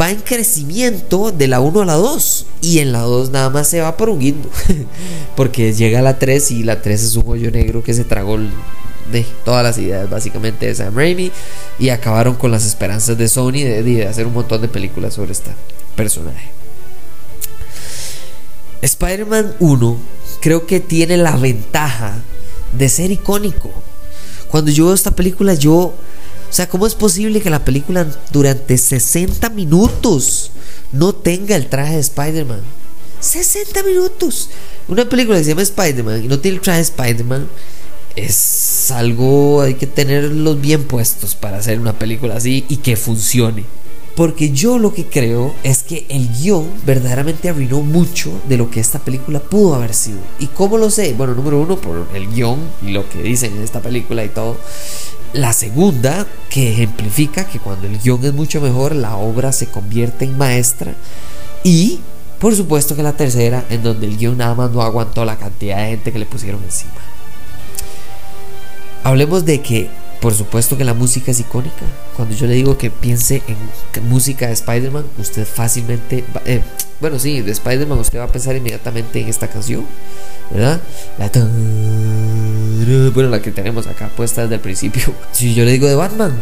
va 0.00 0.10
en 0.10 0.20
crecimiento 0.20 1.32
de 1.32 1.48
la 1.48 1.60
1 1.60 1.82
a 1.82 1.84
la 1.86 1.94
2. 1.94 2.46
Y 2.60 2.78
en 2.80 2.92
la 2.92 3.00
2 3.00 3.30
nada 3.30 3.50
más 3.50 3.68
se 3.68 3.80
va 3.80 3.96
por 3.96 4.10
un 4.10 4.18
guindo. 4.18 4.50
Porque 5.36 5.72
llega 5.72 6.02
la 6.02 6.18
3 6.18 6.50
y 6.50 6.62
la 6.64 6.82
3 6.82 7.02
es 7.02 7.16
un 7.16 7.24
hoyo 7.26 7.50
negro 7.50 7.82
que 7.82 7.94
se 7.94 8.04
tragó 8.04 8.38
de 8.38 9.24
todas 9.44 9.62
las 9.62 9.78
ideas 9.78 10.08
básicamente 10.10 10.66
de 10.66 10.74
Sam 10.74 10.94
Raimi. 10.94 11.30
Y 11.78 11.88
acabaron 11.90 12.34
con 12.34 12.50
las 12.50 12.66
esperanzas 12.66 13.16
de 13.16 13.28
Sony 13.28 13.64
de, 13.64 13.82
de 13.82 14.06
hacer 14.06 14.26
un 14.26 14.34
montón 14.34 14.60
de 14.60 14.68
películas 14.68 15.14
sobre 15.14 15.32
este 15.32 15.50
personaje. 15.96 16.50
Spider-Man 18.82 19.56
1 19.58 19.96
creo 20.40 20.66
que 20.66 20.78
tiene 20.78 21.16
la 21.16 21.36
ventaja 21.36 22.18
de 22.76 22.88
ser 22.88 23.10
icónico. 23.10 23.70
Cuando 24.48 24.70
yo 24.70 24.86
veo 24.86 24.94
esta 24.94 25.10
película 25.10 25.54
yo 25.54 25.94
o 26.48 26.52
sea, 26.52 26.68
¿cómo 26.68 26.86
es 26.86 26.94
posible 26.94 27.40
que 27.40 27.50
la 27.50 27.64
película 27.64 28.06
durante 28.30 28.78
60 28.78 29.50
minutos 29.50 30.50
no 30.92 31.14
tenga 31.14 31.56
el 31.56 31.68
traje 31.68 31.94
de 31.94 32.00
Spider-Man? 32.00 32.60
60 33.20 33.82
minutos. 33.82 34.48
Una 34.88 35.08
película 35.08 35.38
que 35.38 35.44
se 35.44 35.50
llama 35.50 35.62
Spider-Man 35.62 36.24
y 36.24 36.28
no 36.28 36.38
tiene 36.38 36.56
el 36.56 36.62
traje 36.62 36.78
de 36.78 36.84
Spider-Man 36.84 37.48
es 38.16 38.90
algo, 38.90 39.62
hay 39.62 39.74
que 39.74 39.86
tenerlos 39.86 40.60
bien 40.60 40.84
puestos 40.84 41.34
para 41.34 41.58
hacer 41.58 41.78
una 41.78 41.98
película 41.98 42.36
así 42.36 42.64
y 42.68 42.78
que 42.78 42.96
funcione. 42.96 43.64
Porque 44.18 44.50
yo 44.50 44.80
lo 44.80 44.92
que 44.92 45.06
creo 45.06 45.54
es 45.62 45.84
que 45.84 46.04
el 46.08 46.28
guion 46.28 46.68
verdaderamente 46.84 47.50
arruinó 47.50 47.82
mucho 47.82 48.32
de 48.48 48.56
lo 48.56 48.68
que 48.68 48.80
esta 48.80 48.98
película 48.98 49.38
pudo 49.38 49.76
haber 49.76 49.94
sido. 49.94 50.18
¿Y 50.40 50.46
cómo 50.46 50.76
lo 50.76 50.90
sé? 50.90 51.14
Bueno, 51.14 51.36
número 51.36 51.60
uno, 51.60 51.76
por 51.76 52.04
el 52.12 52.28
guion 52.28 52.58
y 52.84 52.90
lo 52.90 53.08
que 53.08 53.22
dicen 53.22 53.56
en 53.56 53.62
esta 53.62 53.80
película 53.80 54.24
y 54.24 54.28
todo. 54.28 54.56
La 55.34 55.52
segunda, 55.52 56.26
que 56.50 56.72
ejemplifica 56.72 57.46
que 57.46 57.60
cuando 57.60 57.86
el 57.86 58.00
guion 58.00 58.24
es 58.24 58.34
mucho 58.34 58.60
mejor, 58.60 58.96
la 58.96 59.16
obra 59.16 59.52
se 59.52 59.68
convierte 59.68 60.24
en 60.24 60.36
maestra. 60.36 60.94
Y, 61.62 62.00
por 62.40 62.56
supuesto, 62.56 62.96
que 62.96 63.04
la 63.04 63.12
tercera, 63.12 63.66
en 63.70 63.84
donde 63.84 64.08
el 64.08 64.16
guion 64.16 64.36
nada 64.36 64.56
más 64.56 64.72
no 64.72 64.82
aguantó 64.82 65.24
la 65.24 65.38
cantidad 65.38 65.76
de 65.76 65.90
gente 65.90 66.12
que 66.12 66.18
le 66.18 66.26
pusieron 66.26 66.60
encima. 66.64 66.90
Hablemos 69.04 69.44
de 69.44 69.60
que, 69.60 69.90
por 70.20 70.34
supuesto, 70.34 70.76
que 70.76 70.84
la 70.84 70.94
música 70.94 71.30
es 71.30 71.40
icónica. 71.40 71.86
Cuando 72.16 72.34
yo 72.34 72.46
le 72.46 72.54
digo 72.54 72.76
que 72.76 72.90
piense 72.90 73.42
en 73.46 74.08
música 74.08 74.48
de 74.48 74.52
Spider-Man, 74.52 75.04
usted 75.18 75.46
fácilmente. 75.46 76.24
Eh, 76.44 76.62
bueno, 77.00 77.18
sí, 77.18 77.40
de 77.40 77.52
Spider-Man 77.52 77.98
usted 77.98 78.18
va 78.18 78.24
a 78.24 78.32
pensar 78.32 78.56
inmediatamente 78.56 79.20
en 79.20 79.28
esta 79.28 79.48
canción, 79.48 79.86
¿verdad? 80.50 80.80
La 81.18 81.30
bueno, 83.14 83.30
la 83.30 83.40
que 83.40 83.52
tenemos 83.52 83.86
acá 83.86 84.08
puesta 84.08 84.42
desde 84.42 84.56
el 84.56 84.60
principio. 84.60 85.14
Si 85.32 85.54
yo 85.54 85.64
le 85.64 85.72
digo 85.72 85.86
de 85.86 85.94
Batman, 85.94 86.32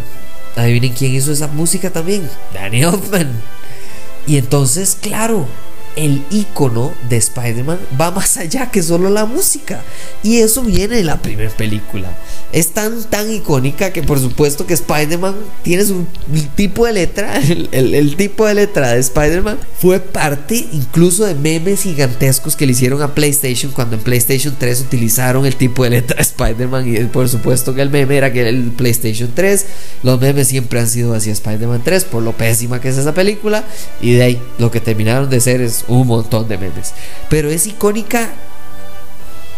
adivinen 0.56 0.92
quién 0.92 1.14
hizo 1.14 1.32
esa 1.32 1.48
música 1.48 1.90
también, 1.90 2.28
Danny 2.54 2.84
Hoffman. 2.84 3.30
Y 4.26 4.38
entonces, 4.38 4.96
claro, 5.00 5.46
el 5.96 6.22
icono 6.30 6.92
de 7.08 7.16
Spider-Man 7.16 7.78
va 7.98 8.10
más 8.10 8.36
allá 8.36 8.70
que 8.70 8.82
solo 8.82 9.08
la 9.10 9.24
música. 9.24 9.82
Y 10.22 10.38
eso 10.38 10.62
viene 10.62 10.96
de 10.96 11.04
la 11.04 11.20
primera 11.22 11.50
película. 11.50 12.16
Es 12.52 12.68
tan, 12.72 13.02
tan 13.04 13.32
icónica 13.32 13.92
que 13.92 14.02
por 14.02 14.20
supuesto 14.20 14.66
que 14.66 14.74
Spider-Man 14.74 15.34
tiene 15.62 15.84
su 15.84 16.04
tipo 16.54 16.86
de 16.86 16.92
letra. 16.92 17.40
El, 17.72 18.16
tipo 18.16 18.46
de 18.46 18.54
letra 18.54 18.92
de 18.92 19.00
Spider-Man 19.00 19.58
fue 19.80 20.00
parte 20.00 20.66
incluso 20.72 21.24
de 21.24 21.34
memes 21.34 21.82
gigantescos 21.82 22.56
que 22.56 22.66
le 22.66 22.72
hicieron 22.72 23.02
a 23.02 23.14
PlayStation 23.14 23.72
cuando 23.72 23.96
en 23.96 24.02
PlayStation 24.02 24.54
3 24.58 24.82
utilizaron 24.82 25.46
el 25.46 25.56
tipo 25.56 25.84
de 25.84 25.90
letra 25.90 26.16
de 26.16 26.22
Spider-Man. 26.22 26.94
Y 26.94 27.04
por 27.06 27.28
supuesto 27.28 27.74
que 27.74 27.82
el 27.82 27.90
meme 27.90 28.16
era 28.16 28.32
que 28.32 28.46
el 28.46 28.70
PlayStation 28.72 29.30
3. 29.34 29.66
Los 30.02 30.20
memes 30.20 30.48
siempre 30.48 30.78
han 30.78 30.88
sido 30.88 31.14
así 31.14 31.30
Spider-Man 31.30 31.82
3 31.82 32.04
por 32.04 32.22
lo 32.22 32.32
pésima 32.32 32.80
que 32.80 32.90
es 32.90 32.98
esa 32.98 33.14
película. 33.14 33.64
Y 34.02 34.12
de 34.12 34.22
ahí 34.22 34.42
lo 34.58 34.70
que 34.70 34.80
terminaron 34.80 35.30
de 35.30 35.40
ser 35.40 35.62
es 35.62 35.85
un 35.88 36.06
montón 36.06 36.48
de 36.48 36.58
memes. 36.58 36.92
Pero 37.28 37.50
es 37.50 37.66
icónica 37.66 38.32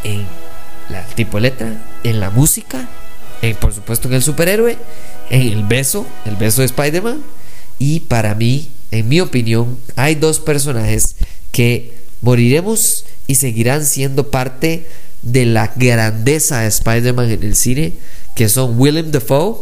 en 0.04 0.26
la 0.88 1.04
tipo 1.04 1.38
letra, 1.38 1.82
en 2.04 2.20
la 2.20 2.30
música, 2.30 2.88
en, 3.42 3.56
por 3.56 3.72
supuesto 3.72 4.08
en 4.08 4.14
el 4.14 4.22
superhéroe, 4.22 4.78
en 5.30 5.42
el 5.42 5.64
beso, 5.64 6.06
el 6.24 6.36
beso 6.36 6.60
de 6.62 6.66
Spider-Man. 6.66 7.22
Y 7.78 8.00
para 8.00 8.34
mí, 8.34 8.70
en 8.90 9.08
mi 9.08 9.20
opinión, 9.20 9.78
hay 9.96 10.14
dos 10.14 10.40
personajes 10.40 11.16
que 11.52 11.94
moriremos 12.20 13.04
y 13.26 13.36
seguirán 13.36 13.84
siendo 13.84 14.30
parte 14.30 14.86
de 15.22 15.46
la 15.46 15.72
grandeza 15.76 16.60
de 16.60 16.68
Spider-Man 16.68 17.30
en 17.30 17.42
el 17.42 17.56
cine, 17.56 17.92
que 18.34 18.48
son 18.48 18.78
Willem 18.78 19.10
Dafoe, 19.10 19.56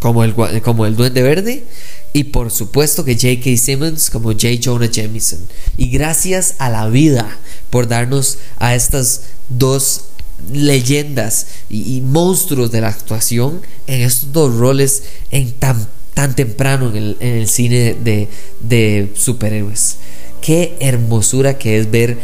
como 0.00 0.24
el, 0.24 0.34
como 0.62 0.86
el 0.86 0.96
Duende 0.96 1.22
Verde, 1.22 1.64
y 2.12 2.24
por 2.24 2.50
supuesto 2.50 3.04
que 3.04 3.14
J.K. 3.14 3.56
Simmons 3.56 4.10
como 4.10 4.32
J. 4.32 4.48
Jonah 4.62 4.90
Jameson. 4.90 5.40
Y 5.76 5.90
gracias 5.90 6.54
a 6.58 6.70
la 6.70 6.88
vida 6.88 7.38
por 7.70 7.88
darnos 7.88 8.38
a 8.58 8.74
estas 8.74 9.22
dos 9.48 10.04
leyendas 10.52 11.46
y, 11.68 12.00
monstruos 12.00 12.70
de 12.70 12.80
la 12.80 12.88
actuación 12.88 13.60
en 13.86 14.02
estos 14.02 14.32
dos 14.32 14.54
roles 14.54 15.02
en 15.30 15.52
tan, 15.52 15.86
tan 16.14 16.34
temprano 16.34 16.94
en 16.94 17.16
el, 17.20 17.48
cine 17.48 17.96
de, 18.02 18.28
de 18.60 19.12
superhéroes. 19.14 19.96
Qué 20.40 20.76
hermosura 20.80 21.58
que 21.58 21.78
es 21.78 21.90
ver 21.90 22.16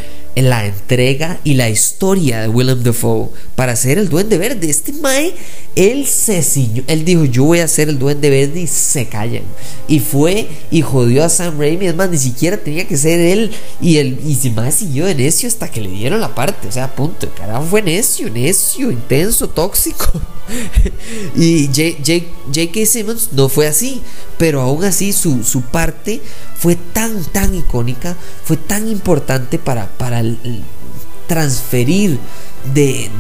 la 0.42 0.66
entrega 0.66 1.40
y 1.44 1.54
la 1.54 1.68
historia 1.68 2.40
de 2.40 2.48
Willem 2.48 2.82
Dafoe 2.82 3.30
para 3.54 3.76
ser 3.76 3.98
el 3.98 4.08
Duende 4.08 4.38
Verde. 4.38 4.68
Este 4.68 4.92
Mae 4.92 5.34
él 5.76 6.06
se 6.06 6.42
ciñó, 6.42 6.84
él 6.86 7.04
dijo, 7.04 7.24
yo 7.24 7.44
voy 7.44 7.58
a 7.58 7.68
ser 7.68 7.88
el 7.88 7.98
duende 7.98 8.30
verde 8.30 8.60
y 8.60 8.66
se 8.66 9.08
callan. 9.08 9.42
Y 9.88 10.00
fue 10.00 10.48
y 10.70 10.82
jodió 10.82 11.24
a 11.24 11.28
Sam 11.28 11.58
Raimi, 11.58 11.86
es 11.86 11.96
más, 11.96 12.10
ni 12.10 12.18
siquiera 12.18 12.56
tenía 12.56 12.86
que 12.86 12.96
ser 12.96 13.18
él. 13.18 13.50
Y, 13.80 13.96
el, 13.96 14.18
y 14.24 14.50
más 14.50 14.76
siguió 14.76 15.06
de 15.06 15.14
necio 15.14 15.48
hasta 15.48 15.70
que 15.70 15.80
le 15.80 15.90
dieron 15.90 16.20
la 16.20 16.34
parte, 16.34 16.68
o 16.68 16.72
sea, 16.72 16.94
punto, 16.94 17.26
el 17.26 17.32
carajo 17.32 17.64
fue 17.64 17.82
necio, 17.82 18.30
necio, 18.30 18.90
intenso, 18.90 19.48
tóxico. 19.48 20.06
y 21.36 21.66
J.K. 21.66 22.86
Simmons 22.86 23.30
no 23.32 23.48
fue 23.48 23.66
así, 23.66 24.00
pero 24.38 24.60
aún 24.60 24.84
así 24.84 25.12
su, 25.12 25.42
su, 25.42 25.62
parte 25.62 26.20
fue 26.56 26.76
tan, 26.76 27.24
tan 27.24 27.54
icónica, 27.54 28.16
fue 28.44 28.56
tan 28.56 28.88
importante 28.88 29.58
para, 29.58 29.88
para 29.96 30.22
transferir 31.26 32.18
de, 32.74 33.10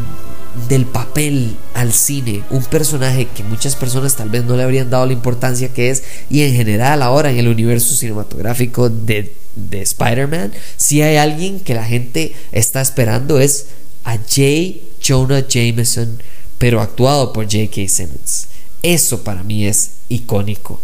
del 0.68 0.86
papel 0.86 1.56
al 1.74 1.92
cine, 1.92 2.42
un 2.50 2.64
personaje 2.64 3.26
que 3.26 3.42
muchas 3.42 3.76
personas 3.76 4.16
tal 4.16 4.30
vez 4.30 4.44
no 4.44 4.56
le 4.56 4.62
habrían 4.62 4.90
dado 4.90 5.06
la 5.06 5.12
importancia 5.12 5.68
que 5.68 5.90
es, 5.90 6.02
y 6.30 6.42
en 6.42 6.54
general 6.54 7.02
ahora 7.02 7.30
en 7.30 7.38
el 7.38 7.48
universo 7.48 7.94
cinematográfico 7.94 8.88
de, 8.88 9.34
de 9.56 9.82
Spider-Man, 9.82 10.52
si 10.76 11.02
hay 11.02 11.16
alguien 11.16 11.60
que 11.60 11.74
la 11.74 11.84
gente 11.84 12.34
está 12.52 12.80
esperando 12.80 13.40
es 13.40 13.66
a 14.04 14.16
J. 14.16 14.80
Jonah 15.02 15.46
Jameson, 15.46 16.22
pero 16.58 16.80
actuado 16.80 17.32
por 17.32 17.44
J.K. 17.44 17.88
Simmons. 17.88 18.46
Eso 18.82 19.24
para 19.24 19.42
mí 19.42 19.66
es 19.66 19.90
icónico. 20.08 20.80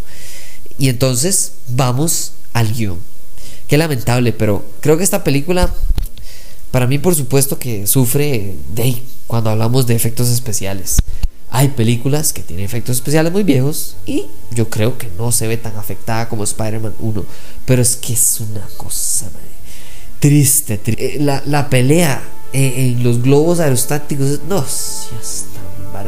Y 0.79 0.89
entonces 0.89 1.53
vamos 1.69 2.33
al 2.53 2.73
guion. 2.73 2.99
Qué 3.69 3.79
lamentable, 3.79 4.33
pero 4.33 4.65
creo 4.81 4.97
que 4.97 5.05
esta 5.05 5.23
película, 5.23 5.73
para 6.71 6.87
mí 6.87 6.99
por 6.99 7.15
supuesto 7.15 7.59
que 7.59 7.87
sufre 7.87 8.55
de 8.75 8.83
cuando 9.31 9.51
hablamos 9.51 9.87
de 9.87 9.95
efectos 9.95 10.29
especiales. 10.29 10.97
Hay 11.53 11.69
películas 11.69 12.33
que 12.33 12.43
tienen 12.43 12.65
efectos 12.65 12.97
especiales 12.97 13.33
muy 13.33 13.45
viejos 13.45 13.95
y 14.05 14.27
yo 14.51 14.69
creo 14.69 14.99
que 14.99 15.09
no 15.17 15.31
se 15.31 15.47
ve 15.47 15.57
tan 15.57 15.77
afectada 15.77 16.29
como 16.29 16.43
Spider-Man 16.43 16.95
1. 16.99 17.25
Pero 17.65 17.81
es 17.81 17.95
que 17.95 18.13
es 18.13 18.41
una 18.41 18.67
cosa 18.77 19.31
triste, 20.19 20.79
triste. 20.79 21.17
Eh, 21.17 21.19
la, 21.21 21.71
pelea 21.71 22.21
en, 22.53 23.05
los 23.05 23.23
globos 23.23 23.61
aerostáticos, 23.61 24.41
no, 24.49 24.65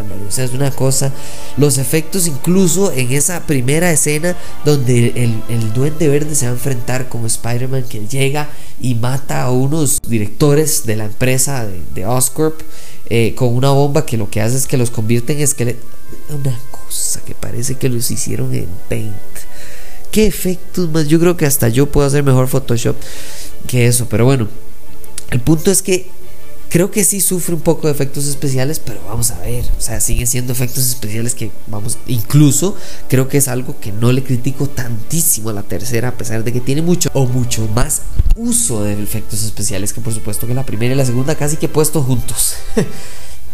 O 0.01 0.31
sea, 0.31 0.45
es 0.45 0.53
una 0.53 0.71
cosa. 0.71 1.13
Los 1.57 1.79
efectos, 1.79 2.27
incluso 2.27 2.93
en 2.93 3.13
esa 3.13 3.47
primera 3.47 3.91
escena 3.91 4.37
donde 4.65 5.13
el, 5.17 5.73
Duende 5.75 6.09
Verde 6.09 6.35
se 6.35 6.47
va 6.47 6.53
a 6.53 6.55
enfrentar 6.55 7.09
con 7.09 7.27
Spider-Man, 7.27 7.85
que 7.89 8.07
llega 8.07 8.49
y 8.81 8.95
mata 8.95 9.43
a 9.43 9.51
unos 9.51 10.01
directores 10.07 10.87
de 10.87 10.97
la 10.97 11.05
empresa 11.05 11.67
de 11.95 12.07
Oscorp 12.07 12.61
eh, 13.11 13.35
con 13.35 13.55
una 13.55 13.71
bomba 13.71 14.07
que 14.07 14.17
lo 14.17 14.31
que 14.31 14.41
hace 14.41 14.57
es 14.57 14.67
que 14.67 14.77
los 14.77 14.91
convierte 14.91 15.33
en 15.33 15.41
esqueletos. 15.41 15.85
Una 16.31 16.59
cosa 16.71 17.21
que 17.25 17.35
parece 17.35 17.75
que 17.75 17.89
los 17.89 18.11
hicieron 18.11 18.55
en 18.55 18.69
Paint. 18.89 19.15
¿Qué 20.11 20.27
efectos 20.27 20.91
más? 20.91 21.09
Yo 21.09 21.19
creo 21.19 21.37
que 21.37 21.47
hasta 21.47 21.69
yo 21.69 21.91
puedo 21.91 22.07
hacer 22.07 22.23
mejor 22.23 22.49
Photoshop 22.49 22.97
que 23.67 23.87
eso. 23.87 24.07
Pero 24.09 24.25
bueno, 24.25 24.49
el 25.31 25.41
punto 25.41 25.71
es 25.71 25.83
que 25.83 26.07
creo 26.73 26.91
que 26.91 27.05
sí 27.05 27.21
sufre 27.21 27.55
un 27.55 27.61
poco 27.61 27.87
de 27.87 27.93
efectos 27.93 28.26
especiales, 28.26 28.79
pero 28.79 28.99
vamos 29.07 29.31
a 29.31 29.38
ver. 29.41 29.62
O 29.79 29.81
sea, 29.81 30.00
siguen 30.00 30.26
siendo 30.26 30.55
efectos 30.55 30.87
especiales 30.87 31.35
que 31.35 31.50
vamos. 31.67 31.99
Incluso 32.07 32.75
creo 33.11 33.29
que 33.29 33.37
es 33.37 33.49
algo 33.49 33.79
que 33.79 33.93
no 33.93 34.11
le 34.11 34.25
critico 34.25 34.67
tantísimo 34.67 35.50
a 35.50 35.52
la 35.52 35.64
tercera, 35.64 36.09
a 36.09 36.12
pesar 36.17 36.45
de 36.45 36.52
que 36.52 36.62
tiene 36.62 36.81
mucho 36.81 37.11
o 37.12 37.26
mucho 37.26 37.69
más 37.75 38.00
uso 38.37 38.85
de 38.85 38.95
efectos 39.02 39.43
especiales 39.43 39.93
que 39.93 40.00
por 40.00 40.14
supuesto 40.14 40.47
que 40.47 40.55
la 40.55 40.64
primera 40.64 40.95
y 40.95 40.97
la 40.97 41.05
segunda 41.05 41.35
casi 41.35 41.59
que 41.59 41.67
he 41.67 41.69
puesto 41.69 42.02
juntos. 42.02 42.55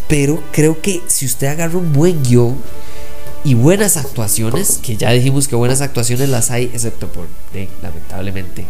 Pero 0.09 0.41
creo 0.53 0.81
que 0.81 1.03
si 1.09 1.27
usted 1.27 1.49
agarra 1.49 1.77
un 1.77 1.93
buen 1.93 2.23
guion 2.23 2.57
y 3.43 3.55
buenas 3.55 3.97
actuaciones, 3.97 4.79
que 4.81 4.97
ya 4.97 5.11
dijimos 5.11 5.49
que 5.49 5.57
buenas 5.57 5.81
actuaciones 5.81 6.29
las 6.29 6.53
hay, 6.53 6.71
excepto 6.73 7.09
por, 7.09 7.27
lamentablemente, 7.83 8.65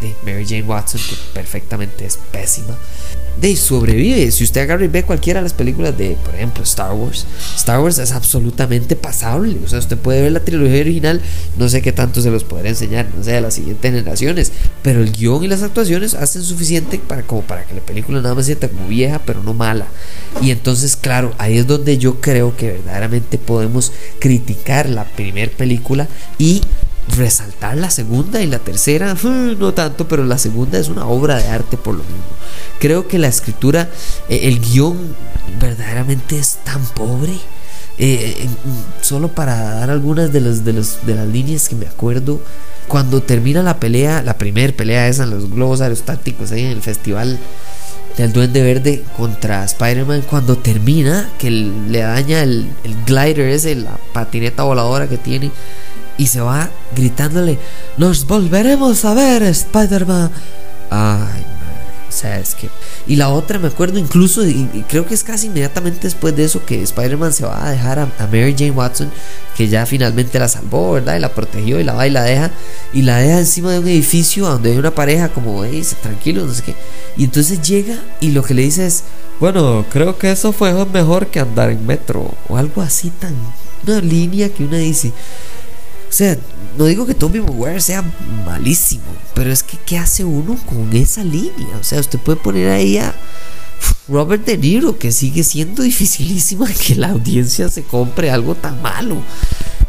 de 0.00 0.14
Mary 0.24 0.46
Jane 0.46 0.62
Watson, 0.62 1.00
que 1.08 1.16
perfectamente 1.34 2.06
es 2.06 2.18
pésima 2.30 2.76
de 3.40 3.56
sobrevive. 3.56 4.30
Si 4.30 4.44
usted 4.44 4.62
agarra 4.62 4.84
y 4.84 4.88
ve 4.88 5.02
cualquiera 5.02 5.40
de 5.40 5.44
las 5.44 5.54
películas 5.54 5.96
de, 5.96 6.16
por 6.24 6.34
ejemplo, 6.34 6.62
Star 6.62 6.92
Wars, 6.92 7.26
Star 7.56 7.80
Wars 7.80 7.98
es 7.98 8.12
absolutamente 8.12 8.96
pasable. 8.96 9.56
O 9.64 9.68
sea, 9.68 9.78
usted 9.78 9.96
puede 9.96 10.22
ver 10.22 10.32
la 10.32 10.40
trilogía 10.40 10.80
original, 10.80 11.20
no 11.58 11.68
sé 11.68 11.80
qué 11.82 11.92
tanto 11.92 12.20
se 12.20 12.30
los 12.30 12.44
podrá 12.44 12.68
enseñar, 12.68 13.08
no 13.16 13.24
sé, 13.24 13.36
a 13.36 13.40
las 13.40 13.54
siguientes 13.54 13.90
generaciones, 13.90 14.52
pero 14.82 15.00
el 15.00 15.12
guion 15.12 15.44
y 15.44 15.48
las 15.48 15.62
actuaciones 15.62 16.14
hacen 16.14 16.42
suficiente 16.42 16.98
para, 16.98 17.22
como 17.22 17.42
para 17.42 17.64
que 17.64 17.74
la 17.74 17.80
película 17.80 18.20
nada 18.20 18.34
más 18.34 18.46
sienta 18.46 18.68
como 18.68 18.88
vieja, 18.88 19.20
pero 19.24 19.42
no 19.42 19.54
mala. 19.54 19.86
Y 20.42 20.50
entonces, 20.50 20.96
claro, 20.96 21.34
ahí 21.38 21.58
es 21.58 21.66
donde 21.66 21.98
yo 21.98 22.20
creo 22.20 22.56
que 22.56 22.72
verdaderamente 22.72 23.38
podemos 23.38 23.92
criticar 24.18 24.88
la 24.88 25.04
primera 25.04 25.50
película 25.52 26.08
y 26.38 26.62
resaltar 27.16 27.76
la 27.76 27.90
segunda 27.90 28.40
y 28.42 28.46
la 28.46 28.58
tercera, 28.58 29.16
no 29.58 29.74
tanto, 29.74 30.08
pero 30.08 30.24
la 30.24 30.38
segunda 30.38 30.78
es 30.78 30.88
una 30.88 31.06
obra 31.06 31.36
de 31.36 31.48
arte 31.48 31.76
por 31.76 31.94
lo 31.94 32.02
mismo. 32.02 32.18
Creo 32.78 33.08
que 33.08 33.18
la 33.18 33.28
escritura, 33.28 33.88
eh, 34.28 34.40
el 34.44 34.60
guion 34.60 34.96
verdaderamente 35.60 36.38
es 36.38 36.58
tan 36.64 36.84
pobre. 36.86 37.32
Eh, 38.02 38.48
solo 39.02 39.28
para 39.28 39.74
dar 39.74 39.90
algunas 39.90 40.32
de, 40.32 40.40
los, 40.40 40.64
de, 40.64 40.72
los, 40.72 41.04
de 41.04 41.14
las 41.14 41.28
líneas 41.28 41.68
que 41.68 41.74
me 41.74 41.86
acuerdo, 41.86 42.40
cuando 42.88 43.22
termina 43.22 43.62
la 43.62 43.78
pelea, 43.78 44.22
la 44.22 44.38
primera 44.38 44.72
pelea 44.72 45.06
esa 45.06 45.24
en 45.24 45.30
los 45.30 45.50
globos 45.50 45.82
aerostáticos 45.82 46.50
ahí 46.50 46.64
en 46.64 46.70
el 46.70 46.80
festival 46.80 47.38
del 48.16 48.32
Duende 48.32 48.62
Verde 48.62 49.04
contra 49.16 49.64
Spider-Man, 49.64 50.24
cuando 50.28 50.56
termina, 50.56 51.30
que 51.38 51.50
le 51.50 52.00
daña 52.00 52.42
el, 52.42 52.68
el 52.84 52.96
glider 53.04 53.40
ese, 53.50 53.74
la 53.74 53.98
patineta 54.12 54.62
voladora 54.62 55.06
que 55.08 55.18
tiene 55.18 55.50
y 56.20 56.26
se 56.26 56.42
va 56.42 56.68
gritándole, 56.94 57.58
nos 57.96 58.26
volveremos 58.26 59.06
a 59.06 59.14
ver, 59.14 59.42
Spider-Man. 59.42 60.30
Ay, 60.90 61.46
o 62.06 62.12
sea, 62.12 62.38
es 62.38 62.54
que... 62.54 62.68
Y 63.06 63.16
la 63.16 63.30
otra, 63.30 63.58
me 63.58 63.68
acuerdo 63.68 63.98
incluso, 63.98 64.46
y, 64.46 64.84
creo 64.86 65.06
que 65.06 65.14
es 65.14 65.24
casi 65.24 65.46
inmediatamente 65.46 66.00
después 66.02 66.36
de 66.36 66.44
eso, 66.44 66.62
que 66.66 66.82
Spider-Man 66.82 67.32
se 67.32 67.46
va 67.46 67.66
a 67.66 67.70
dejar 67.70 68.00
a, 68.00 68.26
Mary 68.26 68.54
Jane 68.54 68.72
Watson, 68.72 69.10
que 69.56 69.68
ya 69.68 69.86
finalmente 69.86 70.38
la 70.38 70.48
salvó, 70.48 70.92
¿verdad? 70.92 71.16
Y 71.16 71.20
la 71.20 71.32
protegió 71.32 71.80
y 71.80 71.84
la 71.84 71.94
va 71.94 72.06
y 72.06 72.10
la 72.10 72.22
deja. 72.24 72.50
Y 72.92 73.00
la 73.00 73.16
deja 73.16 73.38
encima 73.38 73.72
de 73.72 73.78
un 73.78 73.88
edificio 73.88 74.44
donde 74.46 74.72
hay 74.72 74.76
una 74.76 74.94
pareja 74.94 75.30
como, 75.30 75.64
hey, 75.64 75.82
tranquilo, 76.02 76.44
no 76.44 76.52
sé 76.52 76.64
qué. 76.64 76.74
Y 77.16 77.24
entonces 77.24 77.62
llega 77.62 77.98
y 78.20 78.32
lo 78.32 78.42
que 78.42 78.52
le 78.52 78.60
dice 78.60 78.86
es, 78.86 79.04
bueno, 79.40 79.86
creo 79.90 80.18
que 80.18 80.30
eso 80.30 80.52
fue 80.52 80.84
mejor 80.84 81.28
que 81.28 81.40
andar 81.40 81.70
en 81.70 81.86
metro. 81.86 82.34
O 82.46 82.58
algo 82.58 82.82
así 82.82 83.08
tan... 83.08 83.34
Una 83.86 84.02
línea 84.02 84.50
que 84.50 84.64
uno 84.64 84.76
dice... 84.76 85.14
O 86.10 86.12
sea, 86.12 86.36
no 86.76 86.86
digo 86.86 87.06
que 87.06 87.14
Tommy 87.14 87.40
Maguire 87.40 87.80
sea 87.80 88.04
malísimo, 88.44 89.04
pero 89.32 89.52
es 89.52 89.62
que 89.62 89.78
¿qué 89.86 89.96
hace 89.96 90.24
uno 90.24 90.58
con 90.66 90.92
esa 90.94 91.22
línea? 91.22 91.76
O 91.80 91.84
sea, 91.84 92.00
usted 92.00 92.18
puede 92.18 92.36
poner 92.36 92.68
ahí 92.70 92.98
a 92.98 93.14
Robert 94.08 94.44
De 94.44 94.58
Niro, 94.58 94.98
que 94.98 95.12
sigue 95.12 95.44
siendo 95.44 95.82
dificilísima 95.84 96.66
que 96.66 96.96
la 96.96 97.10
audiencia 97.10 97.68
se 97.68 97.84
compre 97.84 98.30
algo 98.30 98.56
tan 98.56 98.82
malo. 98.82 99.22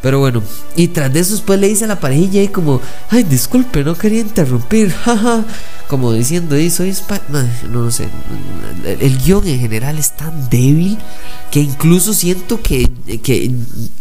Pero 0.02 0.20
bueno, 0.20 0.42
y 0.76 0.88
tras 0.88 1.14
de 1.14 1.20
eso 1.20 1.34
después 1.34 1.60
le 1.60 1.68
dice 1.68 1.86
a 1.86 1.88
la 1.88 2.00
parejilla 2.00 2.42
y 2.42 2.48
como, 2.48 2.82
ay, 3.10 3.24
disculpe, 3.24 3.84
no 3.84 3.96
quería 3.96 4.22
interrumpir, 4.22 4.90
jaja, 5.06 5.46
como 5.88 6.12
diciendo, 6.12 6.58
y 6.58 6.70
soy 6.72 6.96
no, 7.30 7.44
no, 7.70 7.92
sé, 7.92 8.08
el, 8.86 9.18
guion 9.20 9.48
en 9.48 9.60
general 9.60 10.00
es 10.00 10.16
tan 10.16 10.50
débil 10.50 10.98
que 11.52 11.60
incluso 11.60 12.14
siento 12.14 12.62
que, 12.62 12.90
que, 13.22 13.52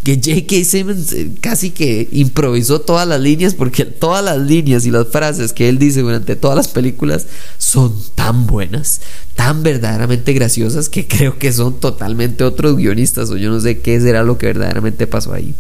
que 0.05 0.15
J.K. 0.15 0.65
Simmons 0.65 1.13
eh, 1.13 1.33
casi 1.41 1.71
que 1.71 2.09
improvisó 2.13 2.81
todas 2.81 3.07
las 3.07 3.21
líneas 3.21 3.55
porque 3.55 3.85
todas 3.85 4.25
las 4.25 4.39
líneas 4.39 4.87
y 4.87 4.91
las 4.91 5.09
frases 5.09 5.53
que 5.53 5.69
él 5.69 5.79
dice 5.79 6.01
durante 6.01 6.37
todas 6.37 6.57
las 6.57 6.69
películas 6.69 7.27
son 7.59 7.95
tan 8.15 8.47
buenas, 8.47 9.01
tan 9.35 9.63
verdaderamente 9.63 10.33
graciosas 10.33 10.89
que 10.89 11.07
creo 11.07 11.39
que 11.39 11.53
son 11.53 11.81
totalmente 11.81 12.45
otros 12.45 12.77
guionistas 12.77 13.31
o 13.31 13.37
yo 13.37 13.51
no 13.51 13.61
sé 13.61 13.81
qué 13.81 14.01
será 14.01 14.23
lo 14.23 14.39
que 14.39 14.47
verdaderamente 14.47 15.07
pasó 15.07 15.33
ahí. 15.35 15.55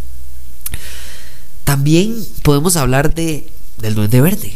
También 1.70 2.16
podemos 2.42 2.74
hablar 2.74 3.14
de, 3.14 3.46
del 3.78 3.94
Duende 3.94 4.20
Verde. 4.20 4.52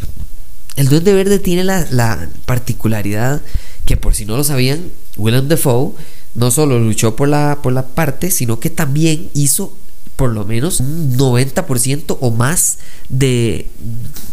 El 0.75 0.89
Duende 0.89 1.13
Verde 1.13 1.39
tiene 1.39 1.63
la, 1.63 2.27
particularidad 2.45 3.41
que 3.85 3.95
por 3.95 4.13
si 4.13 4.25
no 4.25 4.35
lo 4.35 4.43
sabían, 4.43 4.91
Willem 5.15 5.47
Dafoe 5.47 5.93
no 6.33 6.51
solo 6.51 6.77
luchó 6.77 7.15
por 7.15 7.29
la, 7.29 7.59
por 7.63 7.71
la 7.71 7.85
parte, 7.85 8.31
sino 8.31 8.59
que 8.59 8.69
también 8.69 9.29
hizo 9.33 9.77
por 10.15 10.31
lo 10.31 10.45
menos 10.45 10.79
un 10.79 11.17
90% 11.17 12.17
o 12.21 12.31
más 12.31 12.77
de, 13.09 13.67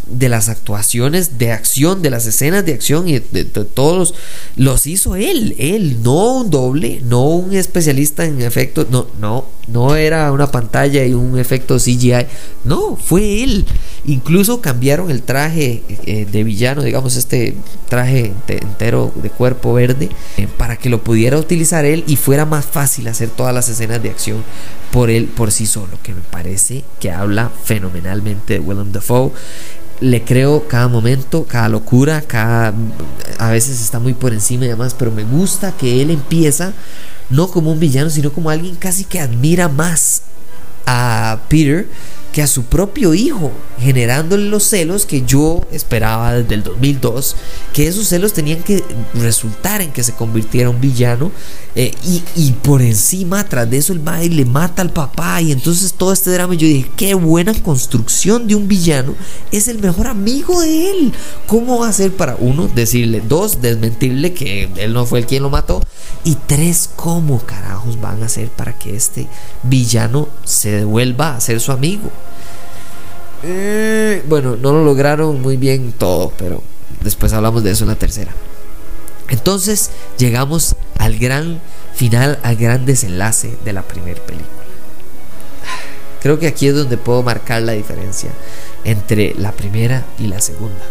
de 0.07 0.29
las 0.29 0.49
actuaciones 0.49 1.39
de 1.39 1.53
acción, 1.53 2.03
de 2.03 2.11
las 2.11 2.27
escenas 2.27 2.65
de 2.65 2.75
acción 2.75 3.09
y 3.09 3.19
de, 3.19 3.45
todos 3.45 4.15
los, 4.57 4.87
hizo 4.87 5.17
él, 5.17 5.57
él, 5.59 6.03
no 6.03 6.39
un 6.39 6.51
doble, 6.51 7.01
no 7.05 7.25
un 7.25 7.55
especialista 7.55 8.25
en 8.25 8.41
efectos, 8.43 8.87
no, 8.91 9.07
no, 9.21 9.47
no 9.67 9.97
era 9.97 10.31
una 10.31 10.51
pantalla 10.51 11.05
y 11.05 11.15
un 11.15 11.39
efecto 11.39 11.79
CGI, 11.79 12.27
no, 12.65 12.97
fue 12.97 13.43
él. 13.43 13.65
Incluso 14.05 14.61
cambiaron 14.61 15.11
el 15.11 15.23
traje 15.23 15.83
eh, 16.07 16.27
de 16.31 16.45
villano, 16.45 16.83
digamos, 16.83 17.17
este 17.17 17.57
traje 17.89 18.33
entero 18.49 19.13
de 19.23 19.31
cuerpo 19.31 19.73
verde, 19.75 20.11
eh, 20.37 20.49
para 20.59 20.77
que 20.77 20.91
lo 20.91 21.03
pudiera 21.03 21.39
utilizar 21.39 21.85
él 21.85 22.05
y 22.07 22.17
fuera 22.17 22.45
más 22.45 22.67
fácil 22.67 23.09
hacer 23.09 23.31
todas 23.31 23.55
las 23.55 23.69
escenas 23.69 24.03
de 24.03 24.11
acción 24.11 24.45
por 24.93 25.11
él 25.11 25.25
por 25.25 25.51
sí 25.51 25.67
solo, 25.67 25.99
que 26.03 26.15
me 26.15 26.21
parece 26.21 26.85
que 27.01 27.11
habla 27.11 27.51
fenomenalmente 27.65 28.55
de 28.55 28.61
Willem 28.61 28.93
Dafoe. 28.93 29.33
Le 30.01 30.23
creo 30.23 30.69
cada 30.69 30.89
momento, 30.89 31.45
cada 31.49 31.69
locura, 31.69 32.21
cada 32.23 32.75
a 33.39 33.51
veces 33.51 33.81
está 33.81 33.99
muy 33.99 34.15
por 34.15 34.33
encima 34.33 34.67
y 34.67 34.69
demás, 34.69 34.95
pero 34.97 35.11
me 35.11 35.25
gusta 35.25 35.73
que 35.73 36.03
él 36.03 36.11
empieza 36.11 36.73
no 37.31 37.49
como 37.49 37.73
un 37.73 37.81
villano, 37.81 38.11
sino 38.11 38.33
como 38.33 38.51
alguien 38.51 38.77
casi 38.77 39.05
que 39.05 39.21
admira 39.21 39.69
más 39.69 40.23
a 40.87 41.39
Peter 41.49 41.89
que 42.33 42.43
a 42.43 42.47
su 42.47 42.65
propio 42.65 43.13
hijo, 43.15 43.53
generándole 43.79 44.49
los 44.49 44.65
celos 44.65 45.05
que 45.05 45.23
yo 45.23 45.61
esperaba 45.71 46.33
desde 46.33 46.55
el 46.55 46.63
2002, 46.63 47.37
que 47.75 47.87
esos 47.87 48.09
celos 48.09 48.33
tenían 48.33 48.63
que 48.63 48.83
resultar 49.15 49.83
en 49.83 49.93
que 49.93 50.03
se 50.03 50.15
convirtiera 50.15 50.71
un 50.71 50.81
villano, 50.81 51.31
eh, 51.75 51.95
y, 52.37 52.53
por 52.63 52.83
encima, 52.83 53.45
tras 53.45 53.69
de 53.69 53.79
eso, 53.79 53.93
el 53.93 54.01
mae 54.01 54.29
le 54.29 54.45
mata 54.45 54.83
al 54.83 54.91
papá, 54.91 55.41
y 55.41 55.53
entonces 55.53 55.93
todo 55.93 56.13
este 56.13 56.31
drama, 56.31 56.55
yo 56.55 56.67
dije, 56.67 56.91
qué 56.97 57.15
buena 57.15 57.55
construcción 57.55 58.47
de 58.47 58.55
un 58.55 58.67
villano, 58.67 59.15
es 59.51 59.69
el 59.69 59.79
mejor 59.79 60.07
amigo 60.07 60.61
de 60.61 60.91
él. 60.91 61.13
¿Cómo 61.47 61.81
va 61.81 61.89
a 61.89 61.93
ser 61.93 62.15
para 62.15 62.37
uno 62.37 62.69
decirle, 62.69 63.23
dos, 63.27 63.61
desmentirle 63.61 64.33
que 64.33 64.71
él 64.77 64.93
no 64.95 65.07
fue 65.07 65.21
el 65.21 65.27
quien 65.27 65.43
lo 65.43 65.51
mató, 65.51 65.83
y 66.25 66.37
tres, 66.47 66.89
cómo 66.97 67.41
carajos 67.45 68.01
van 68.01 68.23
a 68.23 68.27
hacer 68.27 68.49
para 68.49 68.79
que 68.79 68.97
este 68.97 69.29
villano 69.63 70.29
se 70.45 70.71
devuelva 70.73 71.37
a 71.37 71.41
ser 71.41 71.61
su 71.61 71.73
amigo? 71.73 72.11
Eh, 73.43 74.23
bueno, 74.29 74.57
no 74.57 74.73
lo 74.73 74.85
lograron 74.85 75.41
muy 75.41 75.57
bien 75.57 75.93
todo, 75.99 76.33
pero 76.39 76.63
después 77.03 77.33
hablamos 77.33 77.65
de 77.65 77.73
eso 77.73 77.85
en 77.85 77.91
la 77.91 77.97
tercera. 77.97 78.33
Entonces 79.29 79.91
llegamos 80.19 80.77
al 80.99 81.19
gran 81.19 81.61
final, 81.95 82.39
al 82.43 82.57
gran 82.57 82.87
desenlace 82.87 83.57
de 83.65 83.73
la 83.73 83.83
primera 83.83 84.21
película. 84.23 84.49
Creo 86.21 86.39
que 86.39 86.47
aquí 86.47 86.69
es 86.69 86.75
donde 86.75 86.97
puedo 86.99 87.23
marcar 87.23 87.63
la 87.63 87.73
diferencia 87.73 88.31
entre 88.85 89.35
la 89.35 89.53
primera 89.53 90.05
y 90.19 90.29
la 90.29 90.41
segunda. 90.41 90.85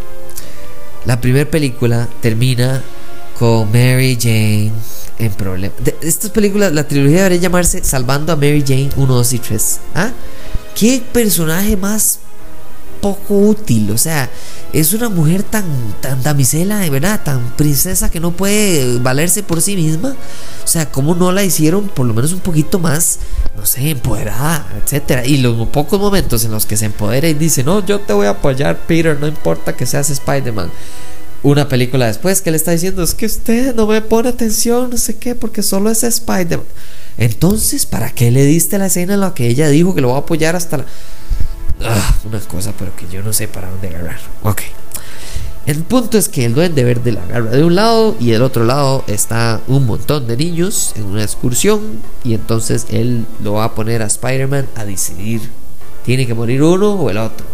La 1.06 1.22
primera 1.22 1.50
película 1.50 2.08
termina 2.22 2.84
con 3.40 3.72
Mary 3.72 4.18
Jane 4.20 4.72
en 5.20 5.32
problemas. 5.34 5.78
Estas 6.02 6.32
películas, 6.32 6.74
la 6.74 6.88
trilogía 6.88 7.20
debería 7.24 7.40
llamarse 7.40 7.84
Salvando 7.84 8.34
a 8.34 8.36
Mary 8.36 8.64
Jane 8.66 8.90
1, 8.96 9.14
2 9.14 9.34
y 9.34 9.40
3. 9.40 9.80
¿Ah? 9.96 10.12
¿Qué 10.76 11.02
personaje 11.14 11.78
más 11.78 12.20
poco 13.02 13.36
útil. 13.36 13.92
O 13.92 13.98
sea, 13.98 14.30
es 14.72 14.94
una 14.94 15.10
mujer 15.10 15.44
tan, 15.44 15.66
tan 16.00 16.24
damisela, 16.24 16.80
de 16.80 16.90
verdad, 16.90 17.22
tan 17.24 17.56
princesa 17.58 18.10
que 18.10 18.20
no 18.20 18.32
puede 18.32 19.00
valerse 19.00 19.44
por 19.44 19.62
sí 19.62 19.76
misma. 19.76 20.16
O 20.64 20.68
sea, 20.68 20.90
¿cómo 20.90 21.16
no 21.16 21.32
la 21.32 21.44
hicieron 21.44 21.90
por 21.90 22.06
lo 22.06 22.14
menos 22.14 22.32
un 22.32 22.40
poquito 22.40 22.80
más, 22.80 23.20
no 23.58 23.66
sé, 23.66 23.90
empoderada, 23.90 24.66
etcétera? 24.84 25.26
Y 25.26 25.38
los 25.38 25.68
pocos 25.70 26.00
momentos 26.00 26.46
en 26.46 26.52
los 26.52 26.66
que 26.66 26.78
se 26.78 26.86
empodera 26.86 27.28
y 27.28 27.34
dice, 27.34 27.64
no, 27.64 27.86
yo 27.86 28.00
te 28.00 28.14
voy 28.14 28.28
a 28.28 28.32
apoyar, 28.32 28.78
Peter, 28.88 29.20
no 29.20 29.28
importa 29.28 29.76
que 29.76 29.86
seas 29.86 30.10
Spider-Man. 30.10 30.72
Una 31.44 31.68
película 31.68 32.06
después 32.06 32.42
que 32.42 32.52
le 32.52 32.58
está 32.58 32.72
diciendo, 32.72 33.02
es 33.02 33.16
que 33.16 33.26
usted 33.26 33.74
no 33.74 33.88
me 33.88 34.02
pone 34.02 34.30
atención, 34.30 34.92
no 34.92 34.98
sé 34.98 35.18
qué, 35.18 35.34
porque 35.34 35.64
solo 35.64 35.90
es 35.90 36.04
Spider-Man. 36.04 36.68
Entonces, 37.18 37.86
¿para 37.86 38.12
qué 38.12 38.32
le 38.32 38.46
diste 38.46 38.78
la 38.78 38.86
escena 38.86 39.16
en 39.16 39.22
la 39.22 39.34
que 39.34 39.48
ella 39.48 39.68
dijo 39.68 39.96
que 39.96 40.02
lo 40.02 40.10
va 40.10 40.18
a 40.18 40.20
apoyar 40.20 40.56
hasta 40.56 40.78
la... 40.78 40.86
Ah, 41.84 42.15
una 42.26 42.39
cosa, 42.39 42.74
pero 42.78 42.96
que 42.96 43.08
yo 43.08 43.24
no 43.24 43.34
sé 43.34 43.48
para 43.48 43.70
dónde 43.70 43.89
agarrar. 43.89 44.20
Ok. 44.44 44.62
El 45.65 45.84
punto 45.84 46.17
es 46.17 46.28
que 46.28 46.46
el 46.46 46.56
duende 46.56 46.84
verde 46.84 47.12
la 47.12 47.22
agarra 47.24 47.52
de 47.52 47.63
un 47.63 47.76
lado 47.76 48.15
y 48.20 48.32
del 48.32 48.41
otro 48.41 48.65
lado 48.65 49.04
está 49.06 49.62
un 49.67 49.86
montón 49.86 50.26
de 50.26 50.36
niños 50.36 50.94
en 50.96 51.06
una 51.06 51.22
excursión 51.22 52.00
y 52.24 52.34
entonces 52.34 52.88
él 52.89 53.26
lo 53.44 53.54
va 53.54 53.65
a 53.65 53.76
poner 53.76 54.02
a 54.02 54.06
Spider-Man 54.06 54.67
a 54.76 54.86
decidir. 54.86 55.52
Tiene 56.04 56.26
que 56.26 56.34
morir 56.34 56.63
uno 56.63 56.94
o 56.94 57.10
el 57.10 57.17
otro. 57.17 57.46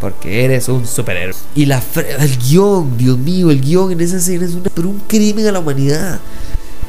Porque 0.00 0.44
eres 0.44 0.68
un 0.68 0.86
superhéroe. 0.86 1.34
Y 1.54 1.66
la 1.66 1.82
el 2.18 2.38
guion, 2.38 2.96
Dios 2.98 3.18
mío, 3.18 3.50
el 3.50 3.60
guion 3.60 3.90
en 3.90 4.00
esa 4.00 4.18
escena 4.18 4.44
es 4.44 4.52
un 4.52 5.00
crimen 5.08 5.46
a 5.46 5.52
la 5.52 5.58
humanidad. 5.58 6.20